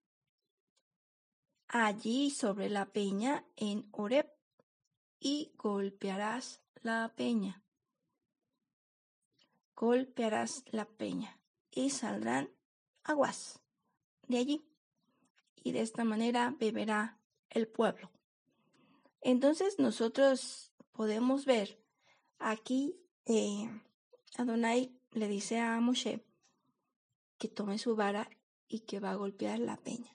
allí 1.67 2.29
sobre 2.29 2.69
la 2.69 2.93
peña 2.93 3.47
en 3.57 3.89
Oreb, 3.91 4.31
y 5.19 5.55
golpearás 5.57 6.61
la 6.83 7.11
peña. 7.17 7.65
Golpearás 9.81 10.63
la 10.67 10.85
peña 10.85 11.41
y 11.71 11.89
saldrán 11.89 12.51
aguas 13.03 13.63
de 14.29 14.37
allí. 14.37 14.67
Y 15.57 15.73
de 15.73 15.81
esta 15.81 16.05
manera 16.05 16.55
beberá 16.59 17.19
el 17.49 17.67
pueblo. 17.67 18.11
Entonces 19.23 19.79
nosotros 19.79 20.75
podemos 20.93 21.47
ver 21.47 21.83
aquí 22.39 23.01
eh, 23.25 23.71
Adonai 24.37 24.95
le 25.13 25.29
dice 25.29 25.59
a 25.61 25.81
Moshe 25.81 26.23
que 27.39 27.49
tome 27.49 27.79
su 27.79 27.97
vara 27.97 28.29
y 28.69 28.81
que 28.81 29.01
va 29.01 29.13
a 29.13 29.17
golpear 29.17 29.61
la 29.61 29.79
peña. 29.79 30.15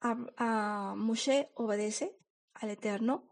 A, 0.00 0.94
Moshe 0.96 1.52
obedece 1.56 2.16
al 2.54 2.70
Eterno, 2.70 3.28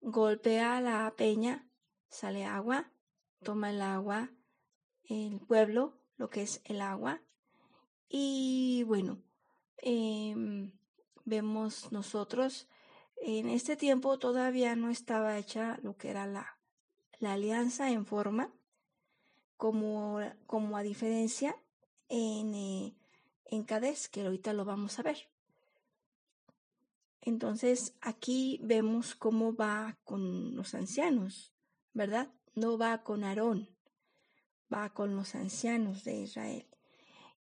golpea 0.00 0.80
la 0.80 1.14
peña, 1.16 1.68
sale 2.08 2.44
agua, 2.44 2.90
toma 3.42 3.70
el 3.70 3.82
agua, 3.82 4.30
el 5.04 5.40
pueblo, 5.40 5.98
lo 6.16 6.30
que 6.30 6.42
es 6.42 6.60
el 6.64 6.80
agua. 6.80 7.22
Y 8.08 8.84
bueno, 8.86 9.22
em, 9.78 10.72
vemos 11.24 11.90
nosotros, 11.92 12.68
en 13.16 13.48
este 13.48 13.76
tiempo 13.76 14.18
todavía 14.18 14.76
no 14.76 14.90
estaba 14.90 15.38
hecha 15.38 15.78
lo 15.82 15.96
que 15.96 16.10
era 16.10 16.26
la, 16.26 16.58
la 17.18 17.34
alianza 17.34 17.90
en 17.90 18.04
forma, 18.04 18.52
como, 19.56 20.18
como 20.46 20.76
a 20.76 20.82
diferencia 20.82 21.56
en, 22.08 22.54
eh, 22.54 22.96
en 23.46 23.64
Cádiz, 23.64 24.08
que 24.08 24.22
ahorita 24.22 24.52
lo 24.52 24.64
vamos 24.64 24.98
a 24.98 25.02
ver. 25.02 25.28
Entonces 27.20 27.94
aquí 28.00 28.58
vemos 28.62 29.14
cómo 29.14 29.54
va 29.54 29.96
con 30.04 30.56
los 30.56 30.74
ancianos, 30.74 31.52
¿verdad? 31.92 32.28
No 32.54 32.76
va 32.78 33.02
con 33.02 33.24
Aarón, 33.24 33.68
va 34.72 34.90
con 34.90 35.16
los 35.16 35.34
ancianos 35.34 36.04
de 36.04 36.20
Israel. 36.20 36.66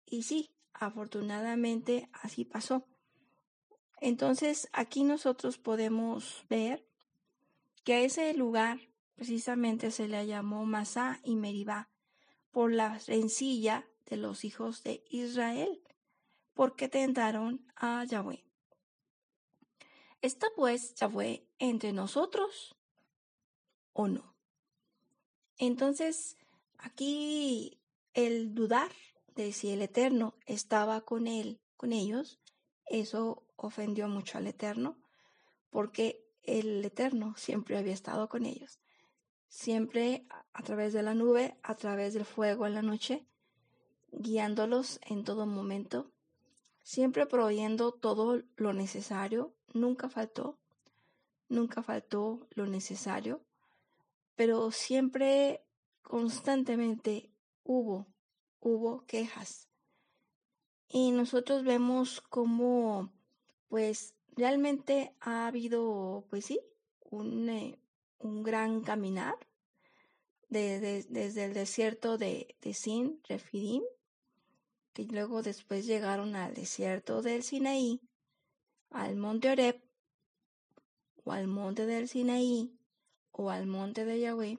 Y 0.06 0.24
sí, 0.24 0.52
afortunadamente 0.74 2.10
así 2.14 2.46
pasó. 2.46 2.86
Entonces 4.02 4.70
aquí 4.74 5.04
nosotros 5.04 5.58
podemos 5.58 6.46
ver 6.50 6.86
que 7.84 7.94
a 7.94 8.00
ese 8.02 8.34
lugar 8.34 8.80
precisamente 9.16 9.92
se 9.92 10.08
le 10.08 10.26
llamó 10.28 10.66
Masá 10.66 11.20
y 11.24 11.36
Meribá 11.36 11.90
por 12.52 12.72
la 12.72 13.00
rencilla 13.08 13.88
de 14.06 14.18
los 14.18 14.46
hijos 14.46 14.84
de 14.84 15.04
Israel, 15.10 15.82
porque 16.54 16.88
tentaron 16.88 17.66
a 17.76 18.04
Yahweh. 18.06 18.44
¿Está 20.22 20.48
pues 20.56 20.96
Yahweh 20.96 21.48
entre 21.60 21.94
nosotros 21.94 22.76
o 23.94 24.08
no? 24.08 24.35
Entonces, 25.58 26.38
aquí 26.78 27.80
el 28.14 28.54
dudar 28.54 28.92
de 29.36 29.52
si 29.52 29.70
el 29.70 29.82
Eterno 29.82 30.36
estaba 30.46 31.02
con 31.02 31.28
él, 31.28 31.60
con 31.78 31.94
ellos, 31.94 32.40
eso 32.86 33.44
ofendió 33.56 34.08
mucho 34.08 34.38
al 34.38 34.48
Eterno, 34.48 34.98
porque 35.70 36.26
el 36.44 36.84
Eterno 36.84 37.36
siempre 37.38 37.78
había 37.78 37.94
estado 37.94 38.30
con 38.30 38.46
ellos. 38.46 38.80
Siempre 39.48 40.26
a 40.54 40.64
través 40.64 40.94
de 40.94 41.04
la 41.04 41.14
nube, 41.14 41.58
a 41.64 41.76
través 41.76 42.14
del 42.14 42.26
fuego 42.26 42.66
en 42.68 42.74
la 42.74 42.82
noche, 42.82 43.26
guiándolos 44.12 45.00
en 45.04 45.24
todo 45.24 45.46
momento, 45.46 46.12
siempre 46.84 47.26
proveyendo 47.26 47.92
todo 47.92 48.42
lo 48.56 48.74
necesario, 48.74 49.54
nunca 49.74 50.10
faltó, 50.10 50.58
nunca 51.50 51.84
faltó 51.84 52.48
lo 52.52 52.66
necesario, 52.68 53.42
pero 54.36 54.72
siempre 54.72 55.64
constantemente 56.02 57.32
hubo, 57.64 58.08
hubo 58.60 59.06
quejas. 59.06 59.70
Y 60.88 61.12
nosotros 61.12 61.64
vemos 61.64 62.22
cómo, 62.22 63.12
pues, 63.68 64.16
realmente 64.36 65.16
ha 65.20 65.48
habido, 65.48 66.26
pues 66.30 66.46
sí, 66.46 66.60
un, 67.02 67.50
eh, 67.50 67.80
un 68.20 68.44
gran 68.44 68.82
caminar 68.82 69.36
desde 70.50 71.46
el 71.46 71.54
desierto 71.54 72.18
de, 72.18 72.56
de 72.62 72.74
Sin, 72.74 73.22
Refidim, 73.28 73.84
que 74.94 75.04
luego 75.04 75.42
después 75.42 75.86
llegaron 75.86 76.36
al 76.36 76.54
desierto 76.54 77.22
del 77.22 77.44
Sinaí, 77.44 78.00
al 78.92 79.18
monte 79.18 79.50
Oreb, 79.50 79.82
o 81.24 81.32
al 81.32 81.48
monte 81.48 81.86
del 81.86 82.08
Sinaí, 82.08 82.75
o 83.38 83.50
al 83.50 83.68
monte 83.68 84.06
de 84.06 84.20
Yahweh, 84.20 84.58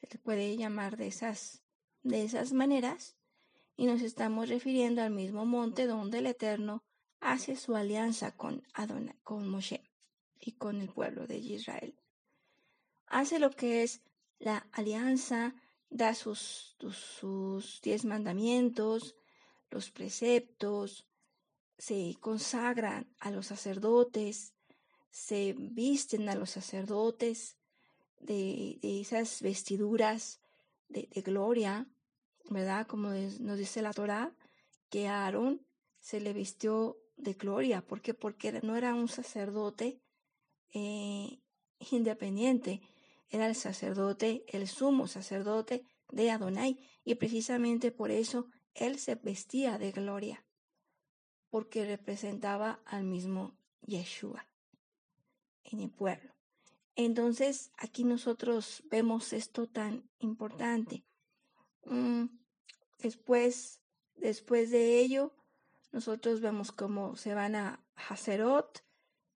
se 0.00 0.06
le 0.10 0.18
puede 0.18 0.56
llamar 0.56 0.96
de 0.96 1.08
esas, 1.08 1.62
de 2.02 2.22
esas 2.22 2.52
maneras, 2.52 3.16
y 3.76 3.86
nos 3.86 4.02
estamos 4.02 4.48
refiriendo 4.48 5.02
al 5.02 5.10
mismo 5.10 5.44
monte 5.44 5.86
donde 5.86 6.18
el 6.18 6.26
Eterno 6.26 6.84
hace 7.18 7.56
su 7.56 7.74
alianza 7.74 8.36
con 8.36 8.62
Adonai, 8.74 9.16
con 9.24 9.48
Moshe 9.48 9.82
y 10.38 10.52
con 10.52 10.80
el 10.80 10.88
pueblo 10.88 11.26
de 11.26 11.38
Israel. 11.38 11.98
Hace 13.06 13.38
lo 13.38 13.50
que 13.50 13.82
es 13.82 14.02
la 14.38 14.68
alianza, 14.72 15.54
da 15.88 16.14
sus, 16.14 16.76
sus 16.92 17.80
diez 17.82 18.04
mandamientos, 18.04 19.16
los 19.70 19.90
preceptos, 19.90 21.06
se 21.76 22.14
consagran 22.20 23.12
a 23.18 23.30
los 23.30 23.46
sacerdotes, 23.46 24.54
se 25.10 25.54
visten 25.58 26.28
a 26.28 26.36
los 26.36 26.50
sacerdotes 26.50 27.56
de, 28.20 28.78
esas 28.82 29.42
vestiduras 29.42 30.40
de, 30.88 31.06
gloria, 31.22 31.86
¿verdad? 32.48 32.86
Como 32.86 33.10
nos 33.10 33.58
dice 33.58 33.82
la 33.82 33.92
Torah, 33.92 34.34
que 34.88 35.08
a 35.08 35.24
Aarón 35.24 35.66
se 36.00 36.20
le 36.20 36.32
vistió 36.32 36.98
de 37.16 37.34
gloria. 37.34 37.86
¿Por 37.86 38.00
qué? 38.00 38.14
Porque 38.14 38.60
no 38.62 38.76
era 38.76 38.94
un 38.94 39.08
sacerdote 39.08 40.00
eh, 40.72 41.40
independiente, 41.90 42.80
era 43.28 43.46
el 43.46 43.54
sacerdote, 43.54 44.44
el 44.48 44.66
sumo 44.66 45.06
sacerdote 45.06 45.84
de 46.10 46.30
Adonai, 46.30 46.78
y 47.04 47.14
precisamente 47.14 47.92
por 47.92 48.10
eso 48.10 48.46
él 48.74 48.98
se 48.98 49.14
vestía 49.14 49.78
de 49.78 49.92
gloria, 49.92 50.44
porque 51.48 51.84
representaba 51.84 52.80
al 52.84 53.04
mismo 53.04 53.56
Yeshua 53.82 54.46
en 55.64 55.80
el 55.80 55.90
pueblo. 55.90 56.29
Entonces, 57.04 57.72
aquí 57.78 58.04
nosotros 58.04 58.82
vemos 58.90 59.32
esto 59.32 59.66
tan 59.66 60.10
importante. 60.18 61.02
Mm, 61.84 62.26
después, 62.98 63.80
después 64.16 64.70
de 64.70 64.98
ello, 64.98 65.32
nosotros 65.92 66.42
vemos 66.42 66.72
cómo 66.72 67.16
se 67.16 67.32
van 67.34 67.54
a 67.54 67.82
Hazerot, 67.96 68.84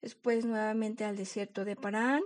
después 0.01 0.45
nuevamente 0.45 1.05
al 1.05 1.15
desierto 1.15 1.63
de 1.63 1.77
Parán, 1.77 2.21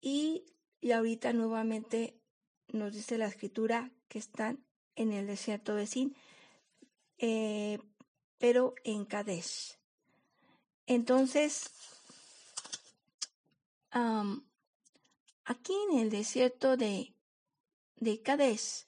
y, 0.00 0.46
ahorita 0.92 1.32
nuevamente 1.32 2.20
nos 2.66 2.94
dice 2.94 3.18
la 3.18 3.28
escritura 3.28 3.92
que 4.08 4.18
están 4.18 4.66
en 4.96 5.12
el 5.12 5.28
desierto 5.28 5.76
de 5.76 5.86
Sin, 5.86 6.16
eh, 7.18 7.78
pero 8.38 8.74
en 8.82 9.04
Kadesh. 9.04 9.78
Entonces, 10.86 11.70
aquí 13.92 15.74
en 15.90 15.98
el 15.98 16.10
desierto 16.10 16.76
de, 16.76 17.14
de 17.96 18.22
Kadesh, 18.22 18.86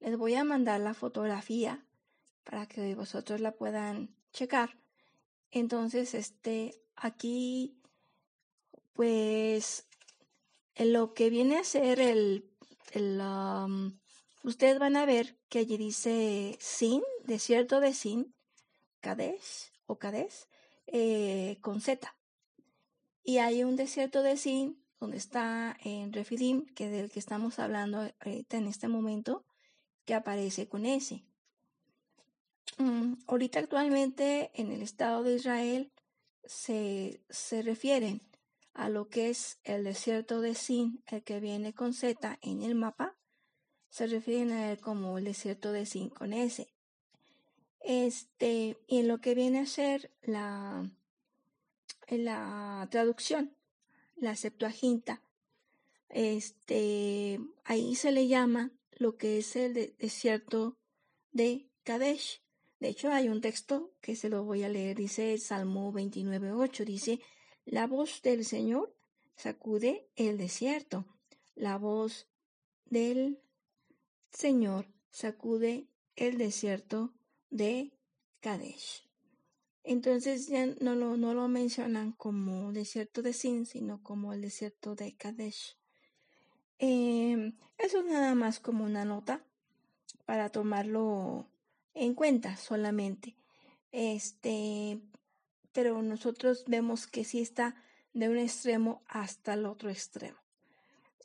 les 0.00 0.16
voy 0.16 0.34
a 0.34 0.44
mandar 0.44 0.80
la 0.80 0.94
fotografía 0.94 1.86
para 2.42 2.66
que 2.66 2.94
vosotros 2.94 3.40
la 3.40 3.52
puedan 3.52 4.14
checar. 4.32 4.78
Entonces, 5.50 6.14
este, 6.14 6.74
aquí, 6.96 7.80
pues 8.92 9.86
lo 10.76 11.14
que 11.14 11.30
viene 11.30 11.58
a 11.58 11.64
ser 11.64 12.00
el, 12.00 12.50
ustedes 14.42 14.78
van 14.78 14.96
a 14.96 15.06
ver 15.06 15.38
que 15.48 15.60
allí 15.60 15.76
dice 15.76 16.56
Sin, 16.60 17.02
desierto 17.24 17.80
de 17.80 17.94
Sin, 17.94 18.34
Kadesh 19.00 19.72
o 19.86 19.98
Kadesh, 19.98 20.46
con 21.60 21.80
Z. 21.80 22.16
Y 23.24 23.38
hay 23.38 23.64
un 23.64 23.74
desierto 23.74 24.22
de 24.22 24.36
Sin, 24.36 24.84
donde 25.00 25.16
está 25.16 25.76
en 25.82 26.12
Refidim, 26.12 26.66
que 26.74 26.90
del 26.90 27.10
que 27.10 27.18
estamos 27.18 27.58
hablando 27.58 28.06
en 28.20 28.66
este 28.66 28.86
momento, 28.86 29.46
que 30.04 30.14
aparece 30.14 30.68
con 30.68 30.84
S. 30.84 31.24
Mm, 32.76 33.14
ahorita 33.26 33.60
actualmente 33.60 34.50
en 34.54 34.70
el 34.70 34.82
Estado 34.82 35.22
de 35.22 35.36
Israel 35.36 35.90
se, 36.44 37.22
se 37.30 37.62
refieren 37.62 38.20
a 38.74 38.90
lo 38.90 39.08
que 39.08 39.30
es 39.30 39.58
el 39.64 39.84
desierto 39.84 40.42
de 40.42 40.54
Sin, 40.54 41.02
el 41.06 41.22
que 41.22 41.40
viene 41.40 41.72
con 41.72 41.94
Z 41.94 42.38
en 42.42 42.62
el 42.62 42.74
mapa, 42.74 43.16
se 43.88 44.06
refieren 44.06 44.52
a 44.52 44.70
él 44.70 44.80
como 44.80 45.16
el 45.16 45.24
desierto 45.24 45.72
de 45.72 45.86
Sin 45.86 46.10
con 46.10 46.34
S. 46.34 46.68
Este, 47.80 48.76
y 48.86 48.98
en 48.98 49.08
lo 49.08 49.20
que 49.20 49.34
viene 49.34 49.60
a 49.60 49.66
ser 49.66 50.10
la, 50.22 50.90
la 52.08 52.86
traducción, 52.90 53.56
la 54.16 54.36
Septuaginta, 54.36 55.22
este, 56.08 57.40
ahí 57.64 57.94
se 57.96 58.12
le 58.12 58.28
llama 58.28 58.70
lo 58.92 59.16
que 59.16 59.38
es 59.38 59.56
el 59.56 59.74
desierto 59.98 60.76
de 61.32 61.68
Kadesh. 61.82 62.40
De 62.78 62.88
hecho, 62.88 63.10
hay 63.10 63.28
un 63.28 63.40
texto 63.40 63.92
que 64.00 64.14
se 64.14 64.28
lo 64.28 64.44
voy 64.44 64.62
a 64.62 64.68
leer, 64.68 64.96
dice 64.96 65.36
Salmo 65.38 65.92
29.8, 65.92 66.84
dice, 66.84 67.20
la 67.64 67.86
voz 67.86 68.22
del 68.22 68.44
Señor 68.44 68.94
sacude 69.36 70.08
el 70.16 70.38
desierto, 70.38 71.06
la 71.54 71.78
voz 71.78 72.28
del 72.84 73.40
Señor 74.30 74.86
sacude 75.10 75.88
el 76.16 76.38
desierto 76.38 77.12
de 77.50 77.92
Kadesh. 78.40 79.08
Entonces 79.84 80.48
ya 80.48 80.66
no 80.80 80.94
lo, 80.94 81.18
no 81.18 81.34
lo 81.34 81.46
mencionan 81.46 82.12
como 82.12 82.72
desierto 82.72 83.20
de 83.20 83.34
Sin, 83.34 83.66
sino 83.66 84.02
como 84.02 84.32
el 84.32 84.40
desierto 84.40 84.94
de 84.94 85.14
Kadesh. 85.14 85.76
Em, 86.78 87.54
eso 87.76 87.98
es 87.98 88.04
nada 88.06 88.34
más 88.34 88.60
como 88.60 88.84
una 88.84 89.04
nota 89.04 89.44
para 90.24 90.48
tomarlo 90.48 91.46
en 91.92 92.14
cuenta 92.14 92.56
solamente. 92.56 93.36
Este, 93.92 95.00
pero 95.72 96.02
nosotros 96.02 96.64
vemos 96.66 97.06
que 97.06 97.24
sí 97.24 97.40
está 97.40 97.76
de 98.14 98.30
un 98.30 98.38
extremo 98.38 99.02
hasta 99.06 99.52
el 99.52 99.66
otro 99.66 99.90
extremo. 99.90 100.38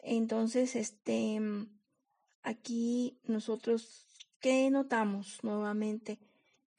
Entonces, 0.02 0.76
este, 0.76 1.40
aquí 2.44 3.20
nosotros, 3.24 4.06
¿qué 4.40 4.70
notamos 4.70 5.44
nuevamente? 5.44 6.20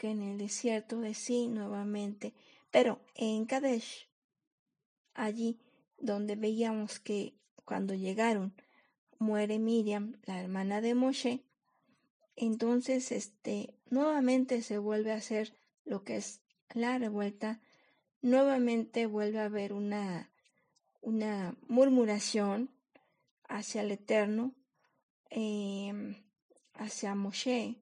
Que 0.00 0.12
en 0.12 0.22
el 0.22 0.38
desierto 0.38 0.98
de 1.02 1.12
sí, 1.12 1.48
nuevamente, 1.48 2.32
pero 2.70 3.00
en 3.14 3.44
Kadesh, 3.44 4.08
allí 5.12 5.60
donde 5.98 6.36
veíamos 6.36 7.00
que 7.00 7.34
cuando 7.66 7.92
llegaron 7.92 8.54
muere 9.18 9.58
Miriam, 9.58 10.16
la 10.24 10.40
hermana 10.40 10.80
de 10.80 10.94
Moshe, 10.94 11.44
entonces 12.34 13.12
este 13.12 13.74
nuevamente 13.90 14.62
se 14.62 14.78
vuelve 14.78 15.12
a 15.12 15.16
hacer 15.16 15.52
lo 15.84 16.02
que 16.02 16.16
es 16.16 16.40
la 16.72 16.96
revuelta, 16.96 17.60
nuevamente 18.22 19.04
vuelve 19.04 19.40
a 19.40 19.44
haber 19.44 19.74
una, 19.74 20.30
una 21.02 21.54
murmuración 21.68 22.70
hacia 23.48 23.82
el 23.82 23.90
Eterno, 23.90 24.54
em, 25.28 26.14
hacia 26.72 27.14
Moshe 27.14 27.76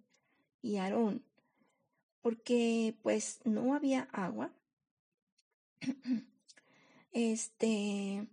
y 0.61 0.79
Aarón, 0.79 1.28
porque 2.29 2.95
pues 3.01 3.41
no 3.45 3.75
había 3.75 4.03
agua. 4.13 4.53
Este, 7.11 8.29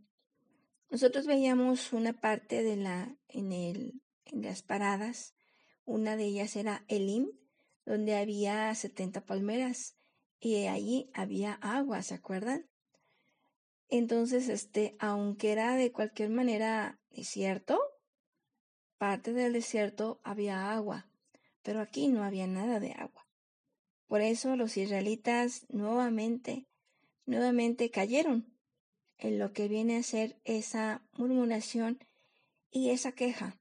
nosotros 0.89 1.25
veíamos 1.25 1.93
una 1.93 2.11
parte 2.11 2.61
de 2.61 2.75
la, 2.75 3.17
en, 3.29 3.53
el, 3.53 4.01
en 4.25 4.41
las 4.41 4.63
paradas, 4.63 5.33
una 5.85 6.17
de 6.17 6.25
ellas 6.25 6.57
era 6.57 6.83
Elim, 6.89 7.31
donde 7.85 8.17
había 8.17 8.75
70 8.75 9.25
palmeras 9.25 9.95
y 10.41 10.67
allí 10.67 11.09
había 11.13 11.53
agua, 11.53 12.01
¿se 12.03 12.15
acuerdan? 12.15 12.69
Entonces, 13.87 14.49
este, 14.49 14.97
aunque 14.99 15.53
era 15.53 15.77
de 15.77 15.93
cualquier 15.93 16.31
manera 16.31 16.99
desierto, 17.11 17.79
parte 18.97 19.31
del 19.31 19.53
desierto 19.53 20.19
había 20.25 20.73
agua, 20.73 21.09
pero 21.63 21.79
aquí 21.79 22.09
no 22.09 22.25
había 22.25 22.45
nada 22.45 22.81
de 22.81 22.91
agua. 22.91 23.24
Por 24.07 24.21
eso 24.21 24.55
los 24.55 24.77
israelitas 24.77 25.65
nuevamente, 25.69 26.67
nuevamente 27.25 27.89
cayeron 27.89 28.45
en 29.17 29.39
lo 29.39 29.53
que 29.53 29.67
viene 29.67 29.97
a 29.97 30.03
ser 30.03 30.37
esa 30.43 31.01
murmuración 31.13 31.99
y 32.71 32.89
esa 32.89 33.13
queja. 33.13 33.57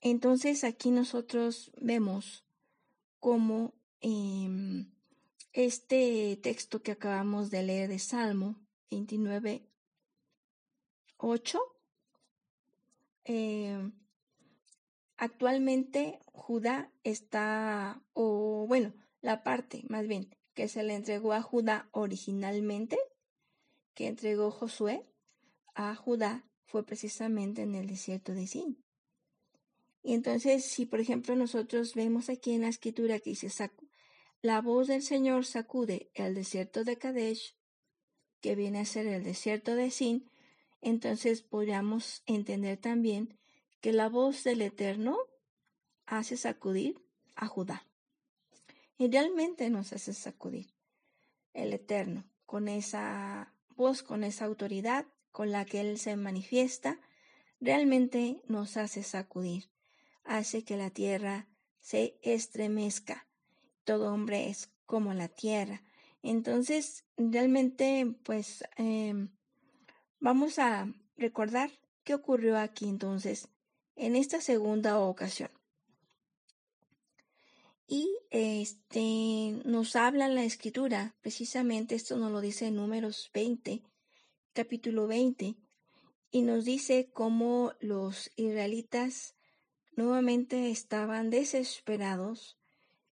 Entonces 0.00 0.64
aquí 0.64 0.90
nosotros 0.90 1.70
vemos 1.80 2.44
cómo 3.20 3.74
em, 4.00 4.90
este 5.52 6.38
texto 6.42 6.82
que 6.82 6.92
acabamos 6.92 7.50
de 7.50 7.62
leer 7.62 7.88
de 7.88 7.98
Salmo 7.98 8.56
29, 8.90 9.62
8, 11.18 11.60
em, 13.24 13.92
actualmente 15.20 16.18
Judá 16.32 16.90
está, 17.04 18.02
o 18.14 18.64
bueno, 18.66 18.94
la 19.20 19.44
parte 19.44 19.84
más 19.88 20.08
bien 20.08 20.34
que 20.54 20.66
se 20.66 20.82
le 20.82 20.94
entregó 20.94 21.34
a 21.34 21.42
Judá 21.42 21.90
originalmente, 21.92 22.98
que 23.94 24.06
entregó 24.06 24.50
Josué 24.50 25.06
a 25.74 25.94
Judá, 25.94 26.46
fue 26.64 26.86
precisamente 26.86 27.62
en 27.62 27.74
el 27.74 27.86
desierto 27.86 28.32
de 28.32 28.46
Sin. 28.46 28.82
Y 30.02 30.14
entonces, 30.14 30.64
si 30.64 30.86
por 30.86 31.00
ejemplo 31.00 31.36
nosotros 31.36 31.94
vemos 31.94 32.30
aquí 32.30 32.52
en 32.52 32.62
la 32.62 32.68
escritura 32.68 33.18
que 33.18 33.30
dice, 33.30 33.48
la 34.40 34.62
voz 34.62 34.88
del 34.88 35.02
Señor 35.02 35.44
sacude 35.44 36.10
el 36.14 36.34
desierto 36.34 36.82
de 36.82 36.96
Kadesh, 36.96 37.56
que 38.40 38.54
viene 38.54 38.80
a 38.80 38.84
ser 38.86 39.06
el 39.06 39.22
desierto 39.22 39.74
de 39.74 39.90
Sin, 39.90 40.30
entonces 40.80 41.42
podríamos 41.42 42.22
entender 42.24 42.78
también 42.78 43.39
que 43.80 43.92
la 43.92 44.08
voz 44.08 44.44
del 44.44 44.62
Eterno 44.62 45.18
hace 46.06 46.36
sacudir 46.36 47.00
a 47.34 47.46
Judá. 47.46 47.86
Y 48.98 49.10
realmente 49.10 49.70
nos 49.70 49.92
hace 49.92 50.12
sacudir 50.12 50.74
el 51.54 51.72
Eterno 51.72 52.24
con 52.46 52.68
esa 52.68 53.54
voz, 53.76 54.02
con 54.02 54.24
esa 54.24 54.44
autoridad 54.44 55.06
con 55.32 55.52
la 55.52 55.64
que 55.64 55.80
Él 55.80 55.98
se 55.98 56.16
manifiesta, 56.16 57.00
realmente 57.60 58.42
nos 58.46 58.76
hace 58.76 59.02
sacudir 59.02 59.70
hace 60.24 60.64
que 60.64 60.76
la 60.76 60.90
tierra 60.90 61.48
se 61.80 62.18
estremezca. 62.22 63.26
Todo 63.84 64.12
hombre 64.12 64.48
es 64.48 64.70
como 64.86 65.14
la 65.14 65.28
tierra. 65.28 65.82
Entonces, 66.22 67.04
realmente, 67.16 68.14
pues, 68.24 68.62
em, 68.76 69.30
vamos 70.18 70.58
a 70.58 70.92
recordar 71.16 71.70
qué 72.04 72.14
ocurrió 72.14 72.58
aquí 72.58 72.88
entonces 72.88 73.48
en 74.00 74.16
esta 74.16 74.40
segunda 74.40 74.98
ocasión. 74.98 75.50
Y 77.86 78.08
este 78.30 79.60
nos 79.64 79.94
habla 79.94 80.28
la 80.28 80.44
escritura, 80.44 81.14
precisamente 81.20 81.96
esto 81.96 82.16
nos 82.16 82.32
lo 82.32 82.40
dice 82.40 82.68
en 82.68 82.76
Números 82.76 83.30
20, 83.34 83.82
capítulo 84.54 85.06
20, 85.06 85.54
y 86.30 86.42
nos 86.42 86.64
dice 86.64 87.10
cómo 87.12 87.74
los 87.80 88.30
israelitas 88.36 89.34
nuevamente 89.96 90.70
estaban 90.70 91.28
desesperados 91.28 92.58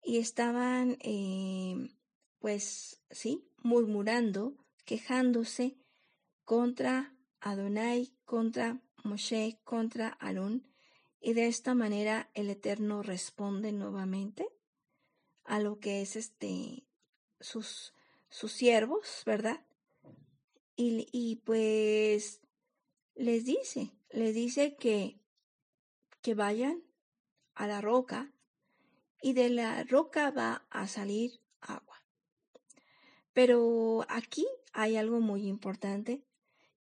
y 0.02 0.18
estaban, 0.18 0.96
eh, 1.00 1.90
pues 2.40 3.00
sí, 3.10 3.46
murmurando, 3.62 4.56
quejándose 4.84 5.76
contra 6.44 7.14
Adonai, 7.40 8.16
contra 8.24 8.80
Moshe, 9.04 9.60
contra 9.64 10.16
Aarón, 10.18 10.71
y 11.22 11.32
de 11.34 11.46
esta 11.46 11.74
manera 11.74 12.30
el 12.34 12.50
Eterno 12.50 13.02
responde 13.02 13.72
nuevamente 13.72 14.48
a 15.44 15.60
lo 15.60 15.78
que 15.78 16.02
es 16.02 16.16
este 16.16 16.84
sus, 17.40 17.94
sus 18.28 18.52
siervos, 18.52 19.22
¿verdad? 19.24 19.64
Y, 20.76 21.08
y 21.12 21.36
pues 21.36 22.40
les 23.14 23.44
dice, 23.44 23.92
les 24.10 24.34
dice 24.34 24.76
que 24.76 25.22
que 26.22 26.34
vayan 26.34 26.82
a 27.54 27.66
la 27.66 27.80
roca 27.80 28.32
y 29.20 29.34
de 29.34 29.50
la 29.50 29.82
roca 29.84 30.30
va 30.30 30.64
a 30.70 30.86
salir 30.86 31.40
agua. 31.60 32.02
Pero 33.32 34.06
aquí 34.08 34.46
hay 34.72 34.96
algo 34.96 35.20
muy 35.20 35.46
importante 35.48 36.22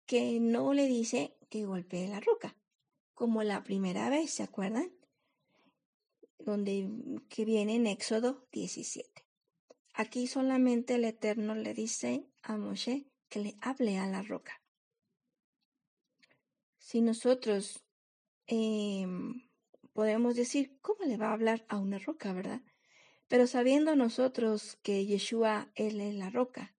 que 0.06 0.38
no 0.40 0.74
le 0.74 0.86
dice 0.86 1.34
que 1.48 1.64
golpee 1.64 2.08
la 2.08 2.20
roca, 2.20 2.54
como 3.20 3.42
la 3.42 3.62
primera 3.62 4.08
vez, 4.08 4.30
¿se 4.30 4.42
acuerdan? 4.42 4.90
Donde 6.38 6.88
que 7.28 7.44
viene 7.44 7.74
en 7.74 7.86
Éxodo 7.86 8.48
17. 8.50 9.26
aquí 9.92 10.26
solamente 10.26 10.94
el 10.94 11.04
Eterno 11.04 11.54
le 11.54 11.74
dice 11.74 12.24
a 12.40 12.56
Moshe 12.56 13.10
que 13.28 13.40
le 13.40 13.56
hable 13.60 13.98
a 13.98 14.06
la 14.06 14.22
roca. 14.22 14.62
Si 16.78 17.02
nosotros 17.02 17.84
em, 18.46 19.46
podemos 19.92 20.34
decir, 20.34 20.78
¿cómo 20.80 21.04
le 21.04 21.18
va 21.18 21.28
a 21.28 21.34
hablar 21.34 21.66
a 21.68 21.76
una 21.76 21.98
roca, 21.98 22.32
verdad? 22.32 22.62
Pero 23.28 23.46
sabiendo 23.46 23.96
nosotros 23.96 24.78
que 24.82 25.04
Yeshua, 25.04 25.70
Él 25.74 26.00
es 26.00 26.14
la 26.14 26.30
roca. 26.30 26.74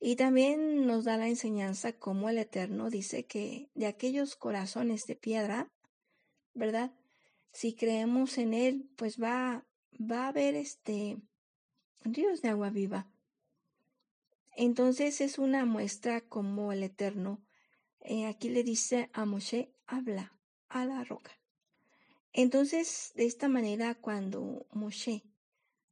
Y 0.00 0.16
también 0.16 0.86
nos 0.86 1.04
da 1.04 1.18
la 1.18 1.28
enseñanza 1.28 1.92
como 1.92 2.30
el 2.30 2.38
Eterno 2.38 2.88
dice 2.88 3.26
que 3.26 3.68
de 3.74 3.86
aquellos 3.86 4.34
corazones 4.34 5.04
de 5.06 5.14
piedra, 5.14 5.70
¿verdad? 6.54 6.92
Si 7.52 7.74
creemos 7.74 8.38
en 8.38 8.54
Él, 8.54 8.88
pues 8.96 9.20
va, 9.20 9.66
va 10.00 10.24
a 10.24 10.28
haber 10.28 10.54
este 10.54 11.18
ríos 12.02 12.40
de 12.40 12.48
agua 12.48 12.70
viva. 12.70 13.10
Entonces 14.56 15.20
es 15.20 15.38
una 15.38 15.66
muestra 15.66 16.22
como 16.22 16.72
el 16.72 16.82
Eterno. 16.82 17.42
Eh, 18.00 18.24
aquí 18.24 18.48
le 18.48 18.64
dice 18.64 19.10
a 19.12 19.26
Moshe, 19.26 19.70
habla 19.86 20.32
a 20.70 20.86
la 20.86 21.04
roca. 21.04 21.32
Entonces, 22.32 23.12
de 23.16 23.26
esta 23.26 23.48
manera, 23.48 23.94
cuando 23.96 24.66
Moshe 24.72 25.24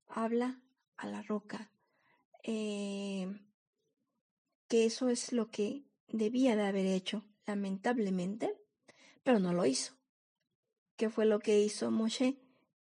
habla 0.06 0.62
a 0.96 1.06
la 1.08 1.20
roca, 1.22 1.70
eh, 2.42 3.28
que 4.68 4.84
eso 4.84 5.08
es 5.08 5.32
lo 5.32 5.50
que 5.50 5.82
debía 6.08 6.54
de 6.56 6.66
haber 6.66 6.86
hecho, 6.86 7.24
lamentablemente, 7.46 8.54
pero 9.22 9.38
no 9.38 9.52
lo 9.52 9.66
hizo. 9.66 9.94
¿Qué 10.96 11.10
fue 11.10 11.26
lo 11.26 11.40
que 11.40 11.60
hizo 11.60 11.90
Moshe? 11.90 12.36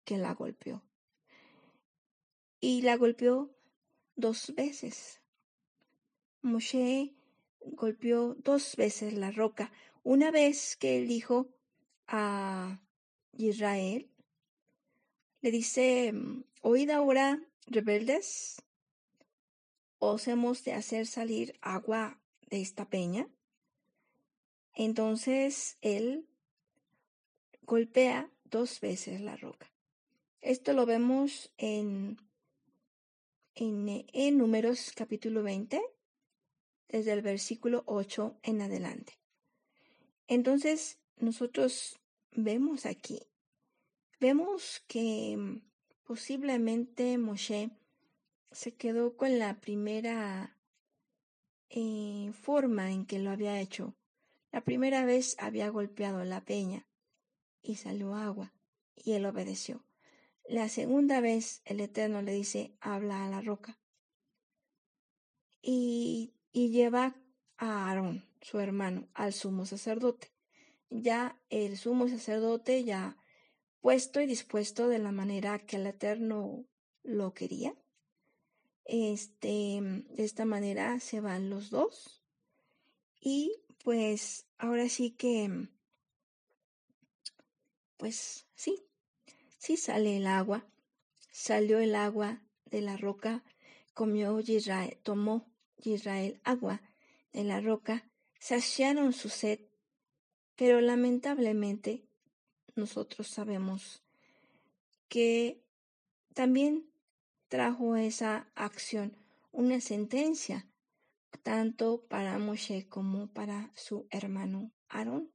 Que 0.06 0.18
la 0.18 0.34
golpeó. 0.34 0.84
Y 2.60 2.82
la 2.82 2.96
golpeó 2.96 3.50
dos 4.16 4.54
veces. 4.56 5.22
Moshe 6.42 7.14
golpeó 7.60 8.36
dos 8.36 8.76
veces 8.76 9.14
la 9.14 9.32
roca. 9.32 9.72
Una 10.04 10.32
vez 10.32 10.76
que 10.78 10.98
él 10.98 11.08
dijo 11.08 11.48
a 12.08 12.80
Israel, 13.38 14.10
le 15.42 15.52
dice, 15.52 16.14
oíd 16.62 16.90
ahora, 16.90 17.42
rebeldes, 17.68 18.62
os 20.06 20.28
hemos 20.28 20.64
de 20.66 20.74
hacer 20.74 21.08
salir 21.08 21.56
agua 21.62 22.20
de 22.50 22.62
esta 22.62 22.90
peña. 22.90 23.30
Entonces 24.74 25.78
él 25.82 26.28
golpea 27.62 28.30
dos 28.44 28.82
veces 28.82 29.22
la 29.22 29.38
roca. 29.38 29.72
Esto 30.42 30.74
lo 30.74 30.86
vemos 30.86 31.54
en, 31.58 32.18
en, 33.56 34.06
en 34.12 34.38
Números 34.38 34.92
capítulo 34.94 35.42
20, 35.42 35.82
desde 36.90 37.14
el 37.14 37.22
versículo 37.22 37.84
8 37.86 38.38
en 38.44 38.62
adelante. 38.62 39.14
Entonces 40.28 41.00
nosotros 41.18 41.98
vemos 42.32 42.86
aquí, 42.86 43.22
vemos 44.20 44.84
que 44.88 45.38
mm, 45.38 45.62
posiblemente 46.04 47.18
Moshe 47.18 47.72
se 48.54 48.76
quedó 48.76 49.18
con 49.18 49.40
la 49.40 49.60
primera 49.60 50.58
eh, 51.70 52.32
forma 52.34 52.92
en 52.92 53.06
que 53.06 53.20
lo 53.20 53.32
había 53.32 53.60
hecho. 53.60 53.96
La 54.52 54.64
primera 54.64 55.06
vez 55.06 55.36
había 55.40 55.70
golpeado 55.70 56.24
la 56.24 56.46
peña 56.46 56.88
y 57.62 57.76
salió 57.76 58.16
agua 58.16 58.54
y 58.96 59.14
él 59.14 59.26
obedeció. 59.26 59.84
La 60.48 60.70
segunda 60.70 61.22
vez 61.22 61.62
el 61.66 61.80
Eterno 61.80 62.22
le 62.22 62.34
dice, 62.34 62.76
habla 62.80 63.26
a 63.26 63.30
la 63.30 63.42
roca. 63.42 63.80
Y, 65.62 66.34
y 66.52 66.70
lleva 66.70 67.16
a 67.58 67.88
Aarón, 67.88 68.26
su 68.42 68.60
hermano, 68.60 69.08
al 69.14 69.34
sumo 69.34 69.66
sacerdote 69.66 70.34
ya 70.94 71.40
el 71.50 71.78
sumo 71.78 72.08
sacerdote 72.08 72.84
ya 72.84 73.18
puesto 73.82 74.22
y 74.22 74.26
dispuesto 74.26 74.88
de 74.88 75.00
la 75.00 75.12
manera 75.12 75.60
que 75.60 75.78
el 75.78 75.88
Eterno 75.88 76.66
lo 77.04 77.34
quería. 77.34 77.76
Este, 78.86 79.80
de 79.82 80.24
esta 80.24 80.46
manera 80.46 81.00
se 81.00 81.22
van 81.22 81.50
los 81.50 81.70
dos. 81.70 82.22
Y 83.20 83.64
pues 83.84 84.48
ahora 84.58 84.90
sí 84.90 85.12
que, 85.12 85.70
pues 87.98 88.48
sí, 88.56 88.86
sí 89.58 89.78
sale 89.78 90.18
el 90.18 90.28
agua. 90.28 90.68
Salió 91.32 91.80
el 91.80 91.96
agua 91.96 92.44
de 92.66 92.82
la 92.82 92.98
roca, 92.98 93.44
comió 93.94 94.40
Israel, 94.40 94.98
tomó 95.04 95.52
Israel 95.78 96.40
agua 96.44 96.82
de 97.32 97.44
la 97.44 97.62
roca, 97.62 98.08
saciaron 98.40 99.14
su 99.14 99.30
sed 99.30 99.60
pero 100.56 100.82
lamentablemente 100.82 102.08
nosotros 102.76 103.28
sabemos 103.28 104.04
que 105.08 105.64
también 106.34 106.90
trajo 107.54 107.96
esa 107.96 108.50
acción 108.56 109.16
una 109.52 109.80
sentencia 109.80 110.68
tanto 111.44 112.04
para 112.08 112.40
Moshe 112.40 112.90
como 112.90 113.32
para 113.32 113.72
su 113.76 114.08
hermano 114.10 114.72
Aarón. 114.90 115.32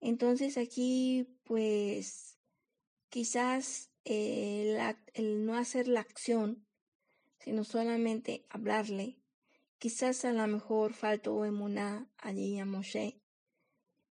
Entonces 0.00 0.56
aquí 0.56 1.36
pues 1.42 2.38
quizás 3.08 3.90
el, 4.04 4.78
el, 5.14 5.44
no 5.44 5.56
hacer 5.56 5.88
la 5.88 5.98
acción, 5.98 6.64
sino 7.40 7.64
solamente 7.64 8.46
hablarle, 8.48 9.18
quizás 9.78 10.24
a 10.24 10.30
lo 10.30 10.46
mejor 10.46 10.92
faltó 10.92 11.44
emuna 11.44 12.08
allí 12.18 12.60
a 12.60 12.64
Moshe 12.64 13.20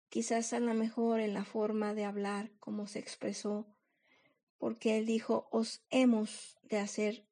quizás 0.10 0.54
a 0.54 0.60
lo 0.60 0.73
mejor 0.73 1.19
en 1.19 1.36
la 1.36 1.45
forma 1.45 1.93
de 1.93 2.06
hablar, 2.06 2.52
como 2.60 2.88
se 2.88 2.97
expresó, 2.97 3.67
porque 4.63 4.97
él 4.97 5.06
dijo, 5.06 5.49
os 5.52 5.82
hemos 5.89 6.58
de 6.62 6.78
hacer 6.78 7.28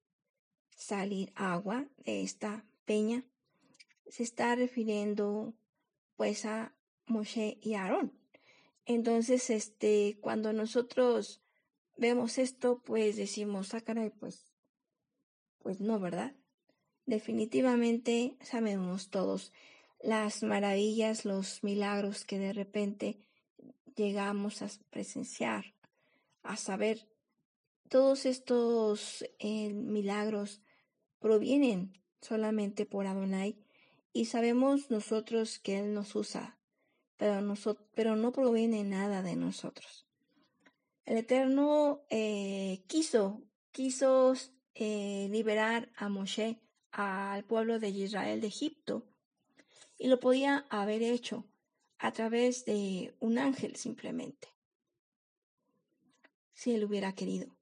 salir 0.76 1.32
agua 1.34 1.88
de 2.04 2.24
esta 2.24 2.66
peña, 2.84 3.24
se 4.10 4.24
está 4.24 4.54
refiriendo 4.54 5.54
pues 6.18 6.44
a 6.44 6.76
Moshe 7.06 7.58
y 7.62 7.76
Aarón. 7.76 8.12
Entonces, 8.86 9.50
este, 9.50 10.18
cuando 10.20 10.52
nosotros 10.52 11.42
vemos 11.96 12.38
esto, 12.38 12.82
pues 12.84 13.16
decimos, 13.16 13.74
ah, 13.76 13.80
caray, 13.80 14.10
pues, 14.10 14.52
pues 15.60 15.80
no, 15.80 16.02
¿verdad? 16.02 16.36
Definitivamente 17.06 18.36
sabemos 18.42 19.10
todos 19.10 19.54
las 20.02 20.44
maravillas, 20.44 21.24
los 21.24 21.64
milagros 21.64 22.26
que 22.26 22.40
de 22.40 22.52
repente 22.52 23.22
llegamos 23.96 24.62
a 24.62 24.68
presenciar, 24.90 25.74
a 26.44 26.58
saber. 26.58 27.11
Todos 27.92 28.26
estos 28.26 29.26
eh, 29.40 29.74
milagros 29.74 30.62
provienen 31.20 31.92
solamente 32.22 32.86
por 32.86 33.06
Adonai 33.06 33.58
y 34.14 34.28
sabemos 34.28 34.90
nosotros 34.90 35.60
que 35.60 35.78
Él 35.78 35.94
nos 35.94 36.16
usa, 36.16 36.58
pero, 37.18 38.16
no 38.16 38.32
proviene 38.32 38.86
nada 38.86 39.22
de 39.22 39.36
nosotros. 39.36 40.08
El 41.04 41.18
Eterno 41.18 42.00
eh, 42.10 42.82
quiso, 42.88 43.42
quiso 43.74 44.36
eh, 44.74 45.28
liberar 45.30 45.92
a 45.98 46.08
Moshe, 46.08 46.62
al 46.94 47.44
pueblo 47.44 47.78
de 47.78 47.90
Israel 47.90 48.40
de 48.40 48.48
Egipto, 48.48 49.06
y 49.98 50.08
lo 50.08 50.18
podía 50.22 50.66
haber 50.70 51.04
hecho 51.04 51.44
a 51.98 52.14
través 52.14 52.64
de 52.64 53.14
un 53.20 53.38
ángel 53.38 53.76
simplemente, 53.76 54.48
si 56.54 56.72
él 56.72 56.86
hubiera 56.86 57.14
querido. 57.14 57.54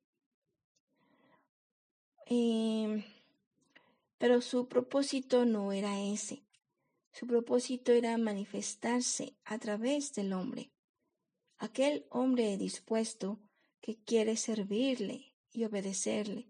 Em, 2.32 3.04
pero 4.20 4.42
su 4.42 4.68
propósito 4.68 5.46
no 5.46 5.72
era 5.74 6.00
ese. 6.00 6.44
Su 7.12 7.26
propósito 7.26 7.92
era 7.92 8.16
manifestarse 8.18 9.34
a 9.44 9.58
través 9.58 10.14
del 10.14 10.34
hombre, 10.34 10.70
aquel 11.58 12.06
hombre 12.10 12.56
dispuesto 12.58 13.40
que 13.82 13.98
quiere 13.98 14.38
servirle 14.38 15.34
y 15.52 15.66
obedecerle. 15.66 16.48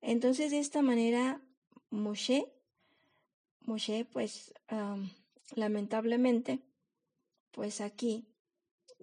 Entonces 0.00 0.50
de 0.50 0.58
esta 0.58 0.82
manera 0.82 1.40
Moshe, 1.90 2.52
Moshe 3.60 4.04
pues 4.04 4.52
Lamentablemente, 5.56 6.60
pues 7.50 7.80
aquí 7.80 8.24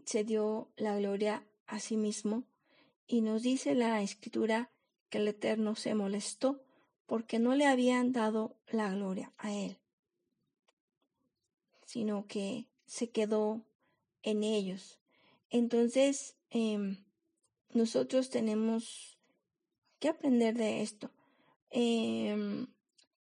se 0.06 0.24
dio 0.24 0.72
la 0.78 0.98
gloria 0.98 1.46
a 1.66 1.80
sí 1.80 1.98
mismo 1.98 2.46
y 3.06 3.22
nos 3.22 3.44
dice 3.44 3.76
la 3.76 4.02
escritura 4.02 4.72
que 5.10 5.20
el 5.20 5.28
Eterno 5.28 5.76
se 5.76 5.96
molestó 5.96 6.62
porque 7.06 7.39
no 7.39 7.56
le 7.56 7.65
habían 7.65 8.12
dado 8.12 8.58
la 8.67 8.91
gloria 8.91 9.34
a 9.38 9.54
él, 9.54 9.78
sino 11.86 12.28
que 12.28 12.67
se 12.86 13.10
quedó 13.10 13.65
en 14.24 14.43
ellos. 14.43 15.00
Entonces, 15.50 16.36
em, 16.50 16.98
nosotros 17.70 18.30
tenemos 18.30 19.17
que 20.00 20.10
aprender 20.10 20.56
de 20.56 20.82
esto. 20.82 21.12
em, 21.70 22.67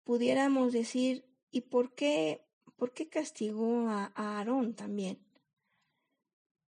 pudiéramos 0.03 0.73
decir, 0.73 1.25
¿y 1.49 1.61
por 1.61 1.95
qué, 1.95 2.45
por 2.75 2.93
qué 2.93 3.07
castigó 3.07 3.87
a, 3.87 4.11
a 4.15 4.37
Aarón 4.37 4.73
también? 4.75 5.17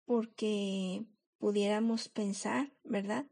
Porque 0.05 1.05
pudiéramos 1.38 2.09
pensar, 2.09 2.73
¿verdad? 2.85 3.27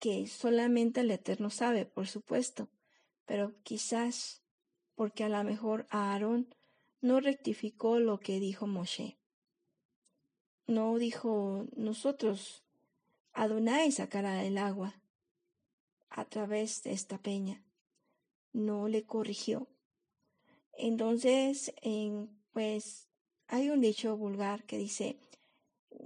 Que 0.00 0.26
solamente 0.26 1.02
el 1.02 1.10
Eterno 1.12 1.50
sabe, 1.50 1.86
por 1.86 2.08
supuesto, 2.08 2.68
pero 3.26 3.54
quizás 3.62 4.42
porque 4.96 5.24
a 5.24 5.28
lo 5.28 5.44
mejor 5.44 5.86
Aarón 5.90 6.54
no 7.00 7.20
rectificó 7.20 8.00
lo 8.00 8.18
que 8.18 8.40
dijo 8.40 8.66
Moshe. 8.66 9.18
No 10.66 10.98
dijo 10.98 11.66
nosotros, 11.76 12.64
Adonai 13.32 13.92
sacará 13.92 14.44
el 14.44 14.58
agua 14.58 15.00
a 16.08 16.24
través 16.24 16.82
de 16.82 16.92
esta 16.92 17.18
peña. 17.18 17.64
No 18.52 18.88
le 18.88 19.04
corrigió. 19.04 19.68
Entonces, 20.72 21.72
pues 22.52 23.08
hay 23.46 23.70
un 23.70 23.80
dicho 23.80 24.16
vulgar 24.16 24.64
que 24.64 24.78
dice, 24.78 25.18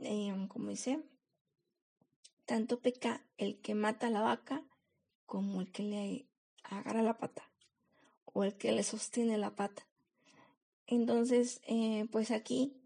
eh, 0.03 0.35
como 0.49 0.71
dice, 0.71 1.03
tanto 2.45 2.81
peca 2.81 3.25
el 3.37 3.61
que 3.61 3.75
mata 3.75 4.11
la 4.11 4.21
vaca 4.21 4.65
como 5.27 5.61
el 5.61 5.73
que 5.73 5.83
le 5.83 6.29
agarra 6.63 7.03
la 7.03 7.19
pata 7.19 7.51
o 8.25 8.45
el 8.45 8.57
que 8.57 8.73
le 8.73 8.83
sostiene 8.83 9.39
la 9.39 9.55
pata. 9.55 9.87
Entonces, 10.87 11.61
eh, 11.67 12.07
pues 12.11 12.31
aquí, 12.31 12.77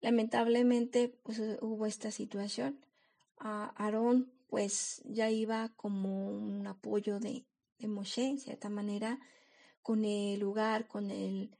lamentablemente, 0.00 1.08
pues 1.08 1.40
hubo 1.60 1.86
esta 1.86 2.10
situación. 2.10 2.84
A 3.38 3.72
Aarón, 3.76 4.32
pues 4.48 5.02
ya 5.04 5.30
iba 5.30 5.70
como 5.76 6.28
un 6.28 6.66
apoyo 6.66 7.18
de, 7.18 7.44
de 7.78 7.88
Moshe, 7.88 8.28
en 8.28 8.38
cierta 8.38 8.68
manera, 8.68 9.18
con 9.82 10.04
el 10.04 10.38
lugar, 10.38 10.86
con 10.86 11.10
el, 11.10 11.56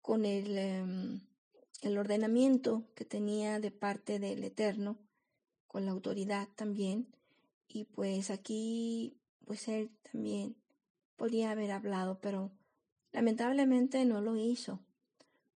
con 0.00 0.24
el, 0.24 0.56
em, 0.56 1.20
el 1.82 1.98
ordenamiento 1.98 2.84
que 2.94 3.04
tenía 3.04 3.60
de 3.60 3.70
parte 3.70 4.18
del 4.18 4.42
Eterno, 4.44 4.98
con 5.70 5.86
la 5.86 5.92
autoridad 5.92 6.48
también. 6.56 7.06
Y 7.68 7.84
pues 7.84 8.30
aquí, 8.30 9.16
pues 9.46 9.68
él 9.68 9.90
también 10.10 10.56
podía 11.16 11.52
haber 11.52 11.70
hablado, 11.70 12.20
pero 12.20 12.50
lamentablemente 13.12 14.04
no 14.04 14.20
lo 14.20 14.36
hizo 14.36 14.80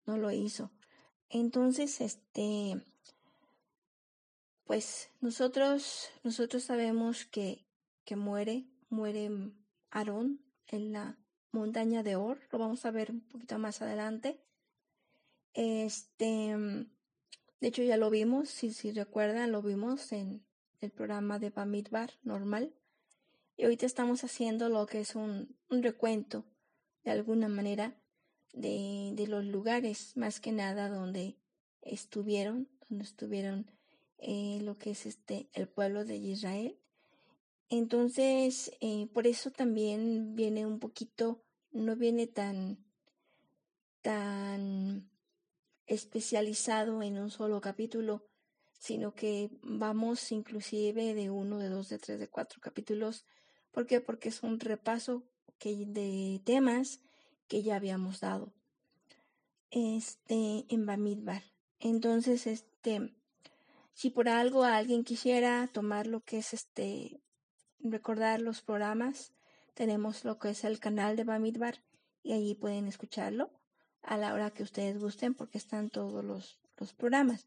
no 0.06 0.16
lo 0.16 0.30
hizo. 0.30 0.70
Entonces, 1.28 2.00
este, 2.00 2.82
pues 4.64 5.10
nosotros, 5.20 6.10
nosotros 6.22 6.64
sabemos 6.64 7.24
que, 7.24 7.64
que 8.04 8.16
muere, 8.16 8.64
muere 8.88 9.30
Aarón 9.90 10.40
en 10.68 10.92
la 10.92 11.18
montaña 11.50 12.02
de 12.02 12.16
Or, 12.16 12.40
lo 12.50 12.58
vamos 12.58 12.84
a 12.84 12.90
ver 12.90 13.10
un 13.10 13.20
poquito 13.20 13.58
más 13.58 13.80
adelante. 13.82 14.40
Este, 15.54 16.56
de 17.64 17.68
hecho 17.68 17.82
ya 17.82 17.96
lo 17.96 18.10
vimos, 18.10 18.50
si, 18.50 18.74
si 18.74 18.92
recuerdan, 18.92 19.50
lo 19.50 19.62
vimos 19.62 20.12
en 20.12 20.44
el 20.82 20.90
programa 20.90 21.38
de 21.38 21.48
Bamidbar 21.48 22.10
normal. 22.22 22.74
Y 23.56 23.64
ahorita 23.64 23.86
estamos 23.86 24.22
haciendo 24.22 24.68
lo 24.68 24.84
que 24.84 25.00
es 25.00 25.16
un, 25.16 25.56
un 25.70 25.82
recuento, 25.82 26.44
de 27.04 27.12
alguna 27.12 27.48
manera, 27.48 27.96
de, 28.52 29.12
de 29.14 29.26
los 29.28 29.46
lugares, 29.46 30.14
más 30.14 30.40
que 30.40 30.52
nada 30.52 30.90
donde 30.90 31.38
estuvieron, 31.80 32.68
donde 32.90 33.04
estuvieron 33.04 33.70
eh, 34.18 34.58
lo 34.60 34.76
que 34.76 34.90
es 34.90 35.06
este 35.06 35.48
el 35.54 35.66
pueblo 35.66 36.04
de 36.04 36.16
Israel. 36.16 36.76
Entonces, 37.70 38.72
eh, 38.82 39.06
por 39.14 39.26
eso 39.26 39.50
también 39.50 40.36
viene 40.36 40.66
un 40.66 40.80
poquito, 40.80 41.42
no 41.72 41.96
viene 41.96 42.26
tan, 42.26 42.84
tan 44.02 45.08
especializado 45.86 47.02
en 47.02 47.18
un 47.18 47.30
solo 47.30 47.60
capítulo, 47.60 48.26
sino 48.78 49.14
que 49.14 49.50
vamos 49.62 50.32
inclusive 50.32 51.14
de 51.14 51.30
uno, 51.30 51.58
de 51.58 51.68
dos, 51.68 51.88
de 51.88 51.98
tres, 51.98 52.18
de 52.18 52.28
cuatro 52.28 52.60
capítulos. 52.60 53.24
¿Por 53.70 53.86
qué? 53.86 54.00
Porque 54.00 54.28
es 54.28 54.42
un 54.42 54.60
repaso 54.60 55.24
que, 55.58 55.84
de 55.86 56.40
temas 56.44 57.00
que 57.48 57.62
ya 57.62 57.76
habíamos 57.76 58.20
dado 58.20 58.52
este 59.70 60.64
en 60.68 60.86
Bamidbar. 60.86 61.42
Entonces, 61.80 62.46
este 62.46 63.14
si 63.94 64.10
por 64.10 64.28
algo 64.28 64.64
alguien 64.64 65.04
quisiera 65.04 65.68
tomar 65.72 66.06
lo 66.08 66.20
que 66.20 66.38
es 66.38 66.52
este 66.52 67.20
recordar 67.78 68.40
los 68.40 68.60
programas, 68.60 69.32
tenemos 69.74 70.24
lo 70.24 70.38
que 70.38 70.50
es 70.50 70.64
el 70.64 70.80
canal 70.80 71.16
de 71.16 71.24
Bamidbar 71.24 71.82
y 72.22 72.32
allí 72.32 72.54
pueden 72.54 72.88
escucharlo 72.88 73.50
a 74.04 74.16
la 74.16 74.34
hora 74.34 74.50
que 74.50 74.62
ustedes 74.62 74.98
gusten 74.98 75.34
porque 75.34 75.58
están 75.58 75.90
todos 75.90 76.24
los, 76.24 76.58
los 76.78 76.92
programas. 76.92 77.46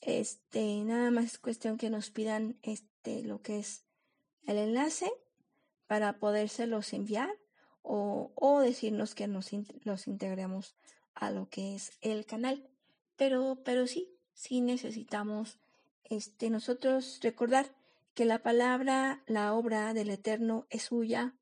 Este, 0.00 0.82
nada 0.84 1.10
más 1.10 1.24
es 1.24 1.38
cuestión 1.38 1.78
que 1.78 1.90
nos 1.90 2.10
pidan 2.10 2.58
este 2.62 3.22
lo 3.22 3.42
que 3.42 3.58
es 3.58 3.84
el 4.46 4.58
enlace 4.58 5.10
para 5.86 6.18
podérselos 6.18 6.92
enviar 6.92 7.30
o, 7.82 8.60
decirnos 8.60 9.14
que 9.14 9.28
nos 9.28 9.50
los 9.84 10.08
integremos 10.08 10.74
a 11.14 11.30
lo 11.30 11.48
que 11.48 11.76
es 11.76 11.92
el 12.00 12.26
canal. 12.26 12.68
Pero, 13.16 13.58
pero 13.64 13.86
sí, 13.86 14.10
sí 14.34 14.60
necesitamos 14.60 15.58
este, 16.04 16.50
nosotros 16.50 17.20
recordar 17.22 17.72
que 18.14 18.24
la 18.24 18.42
palabra, 18.42 19.22
la 19.26 19.54
obra 19.54 19.94
del 19.94 20.10
Eterno 20.10 20.66
es 20.70 20.82
suya. 20.82 21.34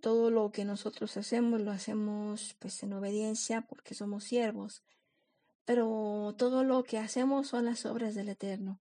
Todo 0.00 0.30
lo 0.30 0.50
que 0.50 0.64
nosotros 0.64 1.16
hacemos 1.16 1.60
lo 1.60 1.70
hacemos 1.70 2.56
pues 2.58 2.82
en 2.82 2.92
obediencia 2.92 3.62
porque 3.62 3.94
somos 3.94 4.24
siervos. 4.24 4.82
Pero 5.64 6.34
todo 6.38 6.64
lo 6.64 6.84
que 6.84 6.98
hacemos 6.98 7.48
son 7.48 7.66
las 7.66 7.84
obras 7.84 8.14
del 8.14 8.30
Eterno, 8.30 8.80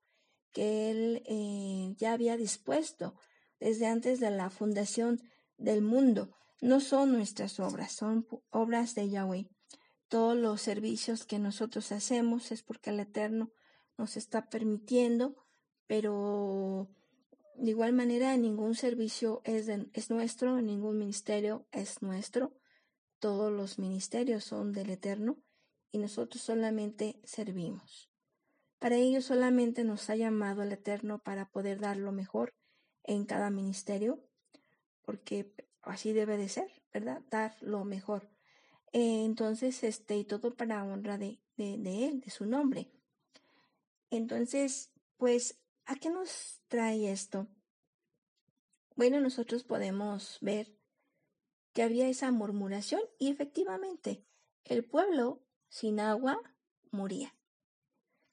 que 0.54 0.90
Él 0.90 1.24
eh, 1.26 1.94
ya 1.98 2.14
había 2.14 2.38
dispuesto 2.38 3.16
desde 3.60 3.88
antes 3.88 4.20
de 4.20 4.32
la 4.32 4.50
fundación 4.50 5.22
del 5.58 5.82
mundo 5.82 6.30
no 6.62 6.80
son 6.80 7.12
nuestras 7.12 7.60
obras, 7.60 7.92
son 7.92 8.28
obras 8.50 8.96
de 8.96 9.10
Yahweh. 9.10 9.48
Todos 10.08 10.36
los 10.36 10.62
servicios 10.62 11.26
que 11.26 11.38
nosotros 11.38 11.92
hacemos 11.92 12.52
es 12.52 12.64
porque 12.64 12.90
el 12.90 13.00
Eterno 13.00 13.52
nos 13.98 14.18
está 14.18 14.50
permitiendo, 14.50 15.36
pero 15.86 16.90
de 17.58 17.72
igual 17.72 17.94
manera 17.94 18.38
ningún 18.38 18.76
servicio 18.76 19.42
es, 19.44 19.68
es 19.68 20.10
nuestro, 20.10 20.62
ningún 20.62 20.98
ministerio 20.98 21.66
es 21.72 22.02
nuestro. 22.02 22.54
Todos 23.20 23.52
los 23.52 23.80
ministerios 23.80 24.44
son 24.44 24.72
del 24.72 24.92
Eterno 24.92 25.38
y 25.92 25.98
nosotros 25.98 26.42
solamente 26.42 27.20
servimos. 27.24 28.12
Para 28.78 28.96
ello 28.96 29.22
solamente 29.22 29.84
nos 29.84 30.10
ha 30.10 30.16
llamado 30.16 30.62
el 30.62 30.72
Eterno 30.72 31.20
para 31.20 31.50
poder 31.50 31.80
dar 31.80 31.98
lo 31.98 32.12
mejor 32.12 32.54
en 33.04 33.26
cada 33.26 33.50
ministerio, 33.50 34.24
porque 35.02 35.52
así 35.82 36.14
debe 36.14 36.38
de 36.38 36.50
ser, 36.50 36.70
¿verdad? 36.94 37.24
Dar 37.32 37.56
lo 37.62 37.86
mejor. 37.86 38.30
Eh, 38.94 39.26
entonces, 39.26 39.84
este, 39.84 40.18
y 40.18 40.26
todo 40.26 40.56
para 40.56 40.84
honra 40.84 41.18
de, 41.18 41.40
de, 41.56 41.78
de 41.78 42.06
Él, 42.06 42.22
de 42.22 42.30
su 42.30 42.46
nombre. 42.46 42.92
Entonces, 44.12 44.92
pues, 45.18 45.58
¿a 45.88 45.96
qué 45.96 46.12
nos 46.12 46.62
trae 46.68 47.12
esto? 47.12 47.48
Bueno, 48.96 49.20
nosotros 49.20 49.64
podemos 49.64 50.38
ver 50.42 50.78
que 51.74 51.82
había 51.82 52.08
esa 52.08 52.32
murmuración 52.32 53.02
y 53.18 53.30
efectivamente 53.30 54.24
el 54.64 54.86
pueblo 54.86 55.42
sin 55.70 56.00
agua 56.00 56.40
moría. 56.92 57.36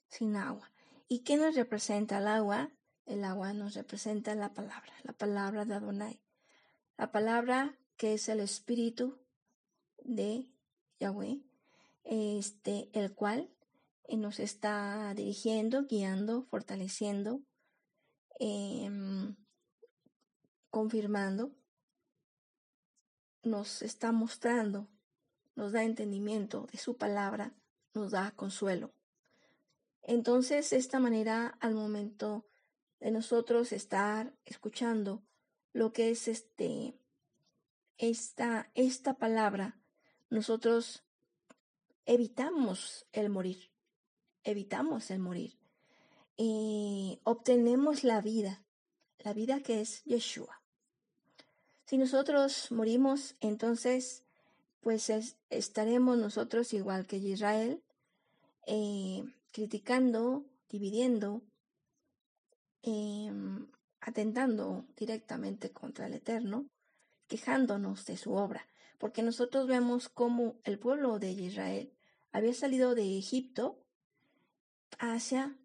Sin 0.09 0.37
agua. 0.37 0.71
¿Y 1.09 1.21
qué 1.21 1.37
nos 1.37 1.55
representa 1.55 2.19
el 2.19 2.29
agua? 2.29 2.71
El 3.07 3.25
agua 3.25 3.53
nos 3.53 3.75
representa 3.75 4.35
la 4.35 4.53
palabra, 4.53 4.93
la 5.03 5.13
palabra 5.13 5.65
de 5.65 5.75
Adonai 5.75 6.25
la 6.97 7.11
palabra 7.11 7.77
que 7.97 8.15
es 8.15 8.29
el 8.29 8.41
espíritu 8.41 9.19
de 10.03 10.49
Yahweh, 11.01 11.41
este, 12.05 12.91
el 12.93 13.15
cual 13.15 13.51
eh, 14.05 14.17
nos 14.17 14.41
está 14.41 15.13
dirigiendo, 15.15 15.87
guiando, 15.87 16.45
fortaleciendo, 16.45 17.43
em, 18.39 19.37
confirmando, 20.71 21.55
nos 23.43 23.83
está 23.83 24.13
mostrando, 24.13 24.89
nos 25.55 25.73
da 25.73 25.85
entendimiento 25.85 26.67
de 26.73 26.79
su 26.79 26.97
palabra, 26.97 27.55
nos 27.95 28.13
da 28.13 28.33
consuelo. 28.33 28.95
Entonces, 30.03 30.71
de 30.71 30.77
esta 30.77 30.99
manera, 30.99 31.57
al 31.61 31.75
momento 31.75 32.47
de 33.01 33.11
nosotros 33.11 33.73
estar 33.73 34.35
escuchando 34.45 35.23
lo 35.73 35.93
que 35.93 36.11
es 36.11 36.29
este, 36.29 36.99
esta, 37.99 38.71
esta 38.75 39.15
palabra, 39.15 39.81
nosotros 40.31 41.05
evitamos 42.07 43.07
el 43.13 43.31
morir, 43.31 43.74
evitamos 44.45 45.11
el 45.11 45.19
morir. 45.19 45.57
Y 46.37 47.21
obtenemos 47.25 48.05
la 48.05 48.21
vida, 48.21 48.65
la 49.19 49.33
vida 49.33 49.61
que 49.61 49.81
es 49.81 50.03
Yeshua. 50.05 50.63
Si 51.87 51.99
nosotros 51.99 52.71
morimos, 52.71 53.37
entonces, 53.41 54.25
pues 54.81 55.11
estaremos 55.51 56.19
nosotros 56.19 56.73
igual 56.73 57.07
que 57.07 57.17
Israel, 57.17 57.83
eh, 58.67 59.25
criticando, 59.53 60.45
dividiendo, 60.69 61.43
em, 62.83 63.67
atentando 64.01 64.87
directamente 64.97 65.71
contra 65.71 66.07
el 66.07 66.15
Eterno, 66.15 66.67
quejándonos 67.29 68.07
de 68.07 68.17
su 68.17 68.33
obra, 68.33 68.67
porque 68.99 69.23
nosotros 69.23 69.67
vemos 69.67 70.09
cómo 70.09 70.57
el 70.65 70.79
pueblo 70.79 71.19
de 71.19 71.33
Israel 71.33 71.93
había 72.33 72.55
salido 72.55 72.95
de 72.95 73.19
Egipto 73.19 73.84
hacia, 74.99 75.57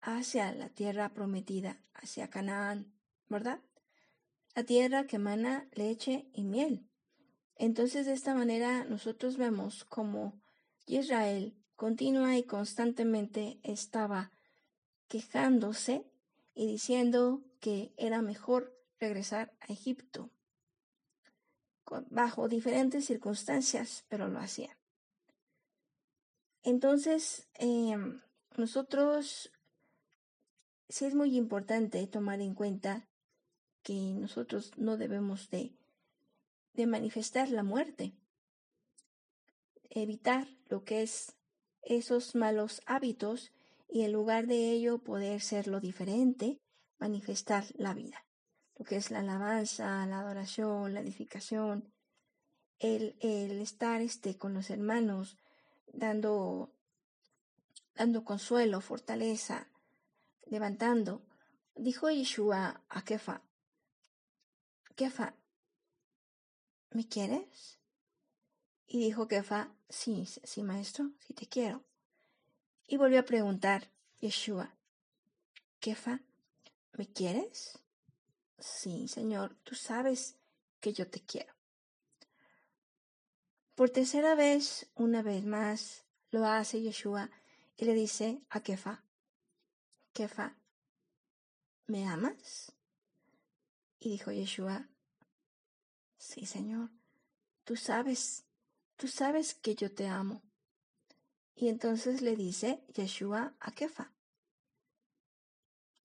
hacia 0.00 0.52
la 0.52 0.68
tierra 0.68 1.10
prometida, 1.10 1.82
hacia 1.94 2.30
Canaán, 2.30 2.92
¿verdad? 3.28 3.60
La 4.54 4.64
tierra 4.64 5.06
que 5.06 5.16
emana 5.16 5.68
leche 5.72 6.28
y 6.32 6.44
miel. 6.44 6.88
Entonces, 7.56 8.06
de 8.06 8.12
esta 8.12 8.34
manera, 8.34 8.84
nosotros 8.84 9.36
vemos 9.36 9.84
cómo 9.84 10.40
Israel 10.86 11.56
continua 11.76 12.36
y 12.36 12.44
constantemente 12.44 13.60
estaba 13.62 14.30
quejándose 15.08 16.04
y 16.54 16.66
diciendo 16.66 17.42
que 17.60 17.92
era 17.96 18.22
mejor 18.22 18.76
regresar 18.98 19.54
a 19.60 19.72
Egipto 19.72 20.30
bajo 22.10 22.48
diferentes 22.48 23.04
circunstancias, 23.04 24.04
pero 24.08 24.28
lo 24.28 24.38
hacían. 24.38 24.76
Entonces, 26.62 27.48
em, 27.54 28.20
nosotros 28.56 29.50
sí 30.88 31.04
es 31.04 31.14
muy 31.14 31.36
importante 31.36 32.06
tomar 32.06 32.40
en 32.40 32.54
cuenta 32.54 33.08
que 33.82 34.14
nosotros 34.14 34.72
no 34.76 34.96
debemos 34.96 35.50
de, 35.50 35.74
de 36.74 36.86
manifestar 36.86 37.48
la 37.50 37.62
muerte, 37.62 38.12
evitar 39.90 40.48
lo 40.68 40.84
que 40.84 41.02
es 41.02 41.36
esos 41.82 42.34
malos 42.34 42.80
hábitos 42.86 43.52
y 43.88 44.02
en 44.02 44.12
lugar 44.12 44.46
de 44.46 44.70
ello 44.70 44.98
poder 44.98 45.40
ser 45.40 45.66
lo 45.66 45.80
diferente, 45.80 46.60
manifestar 46.98 47.64
la 47.74 47.92
vida, 47.92 48.24
lo 48.78 48.84
que 48.84 48.96
es 48.96 49.10
la 49.10 49.20
alabanza, 49.20 50.06
la 50.06 50.20
adoración, 50.20 50.94
la 50.94 51.00
edificación, 51.00 51.92
el, 52.78 53.16
el 53.20 53.60
estar 53.60 54.00
este, 54.00 54.38
con 54.38 54.54
los 54.54 54.70
hermanos, 54.70 55.36
dando, 55.92 56.72
dando 57.94 58.24
consuelo, 58.24 58.80
fortaleza, 58.80 59.68
levantando. 60.46 61.22
Dijo 61.74 62.10
Yeshua 62.10 62.84
a 62.88 63.02
Kefa, 63.02 63.42
Kefa, 64.94 65.34
¿me 66.90 67.08
quieres? 67.08 67.78
Y 68.86 69.00
dijo 69.00 69.26
Kefa, 69.26 69.72
sí, 69.88 70.26
sí, 70.26 70.62
maestro, 70.62 71.12
sí 71.18 71.32
te 71.32 71.46
quiero. 71.46 71.82
Y 72.86 72.98
volvió 72.98 73.20
a 73.20 73.24
preguntar 73.24 73.90
Yeshua, 74.20 74.74
Kefa, 75.80 76.20
¿me 76.92 77.10
quieres? 77.10 77.78
Sí, 78.58 79.08
Señor, 79.08 79.56
tú 79.64 79.74
sabes 79.74 80.36
que 80.80 80.92
yo 80.92 81.08
te 81.08 81.20
quiero. 81.20 81.54
Por 83.74 83.88
tercera 83.88 84.34
vez, 84.34 84.90
una 84.94 85.22
vez 85.22 85.44
más, 85.44 86.04
lo 86.30 86.44
hace 86.46 86.82
Yeshua 86.82 87.30
y 87.76 87.84
le 87.84 87.94
dice 87.94 88.42
a 88.50 88.62
Kefa, 88.62 89.04
Kefa, 90.12 90.56
¿me 91.86 92.06
amas? 92.06 92.72
Y 93.98 94.10
dijo 94.10 94.30
Yeshua, 94.30 94.88
sí, 96.16 96.46
Señor, 96.46 96.90
tú 97.64 97.76
sabes, 97.76 98.44
tú 98.96 99.08
sabes 99.08 99.54
que 99.54 99.74
yo 99.74 99.92
te 99.92 100.06
amo. 100.06 100.42
Y 101.54 101.68
entonces 101.68 102.22
le 102.22 102.36
dice 102.36 102.84
Yeshua 102.94 103.54
a 103.60 103.72
Kefa, 103.72 104.12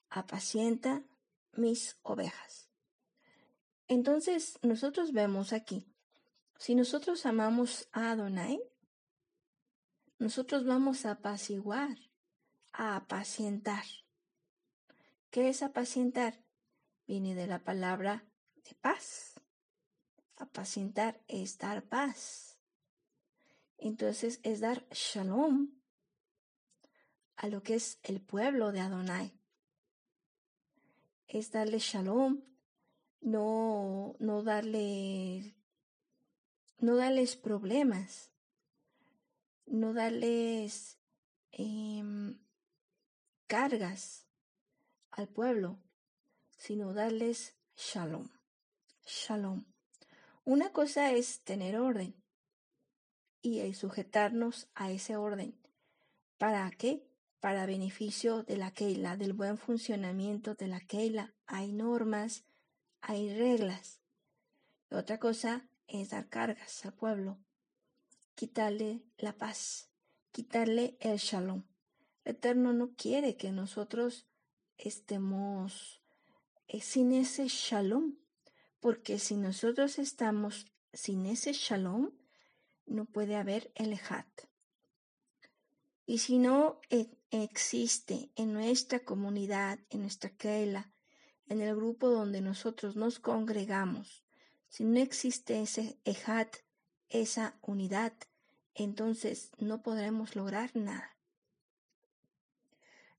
apacienta 0.10 1.04
mis 1.54 1.98
ovejas. 2.04 2.70
Entonces 3.88 4.60
nosotros 4.62 5.14
vemos 5.14 5.54
aquí 5.54 5.88
si 6.58 6.74
nosotros 6.74 7.26
amamos 7.26 7.88
a 7.92 8.12
Adonai, 8.12 8.60
nosotros 10.20 10.66
vamos 10.66 11.06
a 11.06 11.12
apaciguar, 11.12 11.98
a 12.74 12.96
apacientar. 12.96 13.84
¿Qué 15.30 15.50
es 15.50 15.62
apacientar? 15.62 16.44
Viene 17.06 17.36
de 17.36 17.48
la 17.48 17.64
palabra 17.64 18.26
de 18.64 18.74
paz. 18.76 19.36
Apacientar 20.36 21.22
es 21.28 21.58
dar 21.58 21.84
paz. 21.84 22.60
Entonces 23.78 24.40
es 24.44 24.60
dar 24.60 24.88
shalom 24.90 25.78
a 27.36 27.48
lo 27.48 27.62
que 27.62 27.76
es 27.76 28.00
el 28.04 28.22
pueblo 28.22 28.72
de 28.72 28.80
Adonai. 28.80 29.40
Es 31.28 31.52
darle 31.52 31.80
shalom, 31.80 32.42
no, 33.22 34.16
no 34.20 34.44
darle 34.44 35.56
no 36.80 36.96
darles 36.96 37.36
problemas, 37.36 38.32
no 39.68 39.94
darles 39.94 40.98
em, 41.52 42.40
cargas 43.48 44.26
al 45.12 45.28
pueblo, 45.28 45.80
sino 46.58 46.94
darles 46.94 47.56
shalom. 47.76 48.30
Shalom. 49.06 49.66
Una 50.44 50.72
cosa 50.72 51.12
es 51.12 51.42
tener 51.42 51.78
orden 51.78 52.16
y 53.42 53.74
sujetarnos 53.74 54.70
a 54.74 54.92
ese 54.92 55.16
orden. 55.16 55.60
¿Para 56.38 56.70
qué? 56.72 57.08
Para 57.40 57.66
beneficio 57.66 58.44
de 58.44 58.58
la 58.58 58.72
Keila, 58.72 59.16
del 59.16 59.34
buen 59.34 59.58
funcionamiento 59.58 60.56
de 60.56 60.68
la 60.68 60.80
Keila. 60.80 61.34
Hay 61.46 61.72
normas, 61.72 62.46
hay 63.02 63.34
reglas. 63.36 64.02
Otra 64.90 65.20
cosa 65.20 65.68
es 65.88 66.10
dar 66.10 66.28
cargas 66.30 66.86
al 66.86 66.94
pueblo, 66.94 67.38
quitarle 68.38 69.02
la 69.18 69.36
paz, 69.36 69.90
quitarle 70.32 70.96
el 71.00 71.18
shalom. 71.18 71.64
El 72.24 72.36
Eterno 72.36 72.72
no 72.72 72.94
quiere 72.96 73.36
que 73.36 73.52
nosotros 73.52 74.28
estemos 74.78 76.04
eh, 76.68 76.80
sin 76.82 77.14
ese 77.14 77.48
shalom, 77.48 78.14
porque 78.80 79.18
si 79.18 79.38
nosotros 79.38 79.98
estamos 79.98 80.68
sin 80.94 81.26
ese 81.26 81.52
shalom, 81.54 82.12
no 82.86 83.06
puede 83.06 83.38
haber 83.38 83.72
el 83.74 84.00
hat. 84.08 84.28
Y 86.06 86.20
si 86.20 86.38
no 86.38 86.80
e, 86.92 87.10
existe 87.32 88.30
en 88.36 88.54
nuestra 88.54 89.00
comunidad, 89.00 89.80
en 89.90 90.02
nuestra 90.02 90.30
keila, 90.30 90.94
en 91.48 91.60
el 91.62 91.76
grupo 91.76 92.08
donde 92.10 92.42
nosotros 92.42 92.96
nos 92.96 93.18
congregamos, 93.20 94.24
si 94.70 94.84
no 94.84 95.00
existe 95.00 95.60
ese 95.60 95.98
ejat, 96.06 96.67
esa 97.10 97.58
unidad, 97.62 98.14
entonces 98.74 99.52
no 99.58 99.82
podremos 99.82 100.36
lograr 100.36 100.76
nada. 100.76 101.16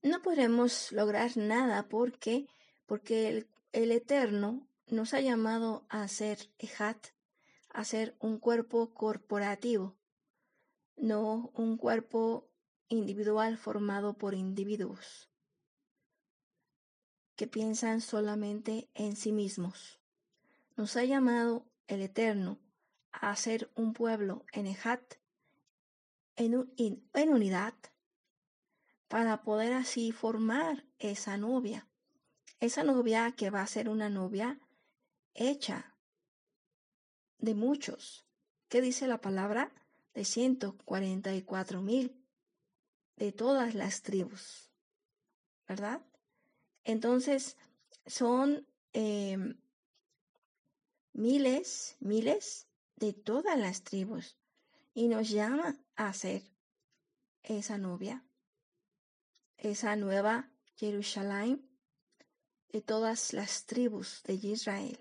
No 0.01 0.21
podremos 0.21 0.91
lograr 0.91 1.35
nada 1.35 1.89
porque, 1.89 2.47
porque 2.85 3.27
el, 3.27 3.47
el 3.73 3.91
Eterno 3.91 4.67
nos 4.87 5.13
ha 5.13 5.19
llamado 5.19 5.85
a 5.89 6.07
ser 6.07 6.49
ejat, 6.57 7.07
a 7.69 7.83
ser 7.83 8.15
un 8.19 8.39
cuerpo 8.39 8.93
corporativo, 8.93 9.95
no 10.95 11.51
un 11.53 11.77
cuerpo 11.77 12.49
individual 12.87 13.57
formado 13.57 14.17
por 14.17 14.33
individuos 14.33 15.29
que 17.39 17.47
piensan 17.47 18.01
solamente 18.01 18.89
en 18.95 19.15
sí 19.15 19.31
mismos. 19.31 20.01
Nos 20.75 20.97
ha 20.97 21.05
llamado 21.05 21.65
el 21.87 22.01
Eterno 22.01 22.59
a 23.21 23.35
ser 23.35 23.69
un 23.75 23.93
pueblo 23.93 24.45
en 24.53 24.67
Ejat, 24.67 25.15
en, 26.35 26.71
en 26.77 27.29
unidad, 27.29 27.73
para 29.07 29.41
poder 29.41 29.73
así 29.73 30.11
formar 30.11 30.85
esa 30.99 31.37
novia. 31.37 31.87
Esa 32.59 32.83
novia 32.83 33.33
que 33.35 33.49
va 33.49 33.61
a 33.61 33.67
ser 33.67 33.89
una 33.89 34.09
novia 34.09 34.59
hecha 35.33 35.95
de 37.39 37.55
muchos. 37.55 38.25
¿Qué 38.69 38.81
dice 38.81 39.07
la 39.07 39.19
palabra? 39.19 39.73
De 40.13 40.25
144 40.25 41.81
mil, 41.81 42.23
de 43.15 43.31
todas 43.31 43.75
las 43.75 44.01
tribus, 44.01 44.71
¿verdad? 45.67 46.01
Entonces, 46.83 47.57
son 48.05 48.67
em, 48.93 49.59
miles, 51.13 51.95
miles 51.99 52.68
de 52.99 53.13
todas 53.13 53.57
las 53.57 53.83
tribus 53.83 54.37
y 54.93 55.07
nos 55.07 55.29
llama 55.29 55.79
a 55.95 56.13
ser 56.13 56.43
esa 57.43 57.77
novia, 57.77 58.25
esa 59.57 59.95
nueva 59.95 60.51
Jerusalén 60.75 61.65
de 62.67 62.81
todas 62.81 63.33
las 63.33 63.65
tribus 63.65 64.21
de 64.23 64.33
Israel, 64.33 64.99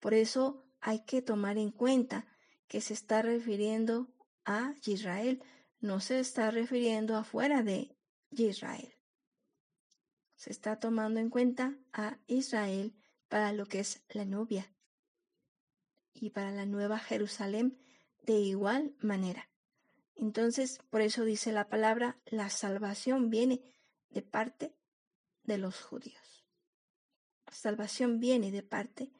Por 0.00 0.14
eso 0.14 0.66
hay 0.80 1.04
que 1.04 1.22
tomar 1.22 1.58
en 1.58 1.70
cuenta 1.70 2.26
que 2.66 2.80
se 2.80 2.94
está 2.94 3.22
refiriendo 3.22 4.08
a 4.44 4.74
Israel, 4.84 5.44
no 5.80 6.00
se 6.00 6.18
está 6.18 6.50
refiriendo 6.50 7.16
afuera 7.16 7.62
de 7.62 7.96
Israel. 8.30 8.96
Se 10.34 10.50
está 10.50 10.80
tomando 10.80 11.20
en 11.20 11.30
cuenta 11.30 11.78
a 11.92 12.18
Israel 12.26 12.96
para 13.28 13.52
lo 13.52 13.66
que 13.66 13.78
es 13.78 14.02
la 14.08 14.24
novia 14.24 14.74
y 16.14 16.30
para 16.30 16.50
la 16.50 16.66
nueva 16.66 16.98
Jerusalén 16.98 17.78
de 18.22 18.34
igual 18.34 18.94
manera. 19.00 19.48
Entonces, 20.16 20.78
por 20.90 21.00
eso 21.00 21.24
dice 21.24 21.52
la 21.52 21.68
palabra, 21.68 22.20
la 22.26 22.50
salvación 22.50 23.30
viene 23.30 23.62
de 24.10 24.22
parte 24.22 24.74
de 25.44 25.58
los 25.58 25.80
judíos. 25.80 26.44
La 27.46 27.52
salvación 27.52 28.20
viene 28.20 28.50
de 28.50 28.62
parte 28.62 29.10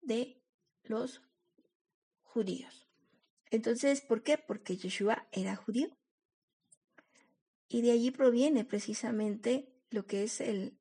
de 0.00 0.42
los 0.82 1.22
judíos. 2.22 2.88
Entonces, 3.50 4.00
¿por 4.00 4.22
qué? 4.22 4.38
Porque 4.38 4.76
Yeshua 4.76 5.28
era 5.30 5.54
judío. 5.56 5.96
Y 7.68 7.82
de 7.82 7.92
allí 7.92 8.10
proviene 8.10 8.64
precisamente 8.64 9.72
lo 9.90 10.06
que 10.06 10.24
es 10.24 10.40
el, 10.40 10.78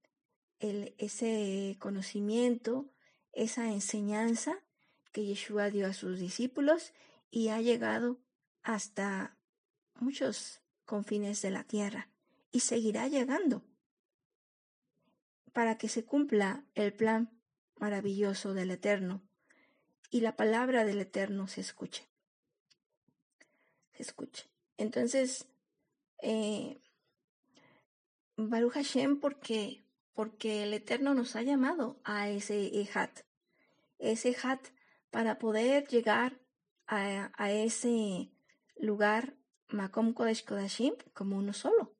el, 0.59 0.95
ese 0.97 1.77
conocimiento, 1.79 2.91
esa 3.33 3.71
enseñanza 3.71 4.63
que 5.11 5.25
Yeshua 5.25 5.69
dio 5.69 5.87
a 5.87 5.93
sus 5.93 6.19
discípulos 6.19 6.93
y 7.29 7.49
ha 7.49 7.61
llegado 7.61 8.19
hasta 8.63 9.37
muchos 9.99 10.61
confines 10.85 11.41
de 11.41 11.51
la 11.51 11.63
tierra 11.63 12.09
y 12.51 12.61
seguirá 12.61 13.07
llegando 13.07 13.63
para 15.53 15.77
que 15.77 15.89
se 15.89 16.03
cumpla 16.03 16.63
el 16.75 16.93
plan 16.93 17.29
maravilloso 17.77 18.53
del 18.53 18.71
Eterno 18.71 19.21
y 20.09 20.21
la 20.21 20.35
palabra 20.35 20.85
del 20.85 20.99
Eterno 20.99 21.47
se 21.47 21.61
escuche. 21.61 22.07
Se 23.93 24.03
escuche. 24.03 24.49
Entonces, 24.77 25.47
eh, 26.19 26.79
Baruch 28.35 28.73
Hashem, 28.73 29.19
porque, 29.19 29.83
porque 30.13 30.63
el 30.63 30.73
Eterno 30.73 31.13
nos 31.13 31.35
ha 31.35 31.41
llamado 31.41 31.99
a 32.03 32.29
ese 32.29 32.81
Ehat, 32.81 33.21
ese 33.99 34.35
Hat 34.41 34.67
para 35.11 35.37
poder 35.37 35.87
llegar 35.87 36.39
a, 36.87 37.31
a 37.37 37.51
ese 37.51 38.31
lugar 38.77 39.35
Makom 39.69 40.13
Kodesh 40.13 40.43
Kodashim 40.43 40.95
como 41.13 41.37
uno 41.37 41.53
solo, 41.53 41.95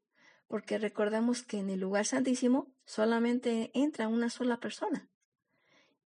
porque 0.47 0.77
recordemos 0.77 1.43
que 1.43 1.59
en 1.59 1.69
el 1.69 1.79
lugar 1.79 2.05
santísimo 2.05 2.73
solamente 2.85 3.71
entra 3.73 4.07
una 4.07 4.29
sola 4.29 4.59
persona 4.59 5.09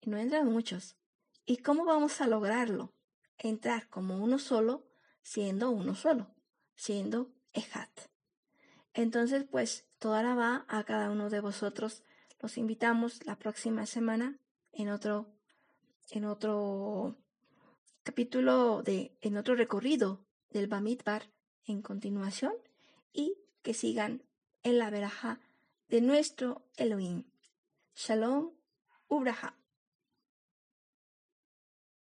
y 0.01 0.10
no 0.10 0.18
entran 0.18 0.47
muchos. 0.51 0.97
¿Y 1.45 1.58
cómo 1.58 1.86
vamos 1.86 2.22
a 2.22 2.28
lograrlo? 2.28 2.93
Entrar 3.38 3.89
como 3.89 4.18
uno 4.24 4.39
solo, 4.39 4.88
siendo 5.22 5.72
uno 5.72 5.95
solo, 5.95 6.34
siendo 6.76 7.34
Ehat. 7.54 7.89
Entonces, 8.93 9.45
pues, 9.49 9.88
toda 9.99 10.24
la 10.24 10.36
va 10.36 10.66
a 10.68 10.84
cada 10.84 11.10
uno 11.10 11.30
de 11.30 11.39
vosotros. 11.39 12.04
Los 12.39 12.58
invitamos 12.58 13.26
la 13.26 13.38
próxima 13.38 13.86
semana 13.86 14.38
en 14.72 14.89
otro, 14.89 15.34
en 16.12 16.26
otro 16.26 17.16
capítulo 18.04 18.84
de, 18.84 19.12
en 19.22 19.38
otro 19.38 19.56
recorrido 19.56 20.20
del 20.49 20.68
Bamidbar 20.68 21.30
en 21.66 21.82
continuación 21.82 22.54
y 23.14 23.38
que 23.62 23.74
sigan 23.74 24.24
en 24.64 24.78
la 24.78 24.89
veraja 24.89 25.39
de 25.89 26.01
nuestro 26.01 26.62
Elohim. 26.78 27.24
Shalom, 27.95 28.51
Ubraha. 29.08 29.56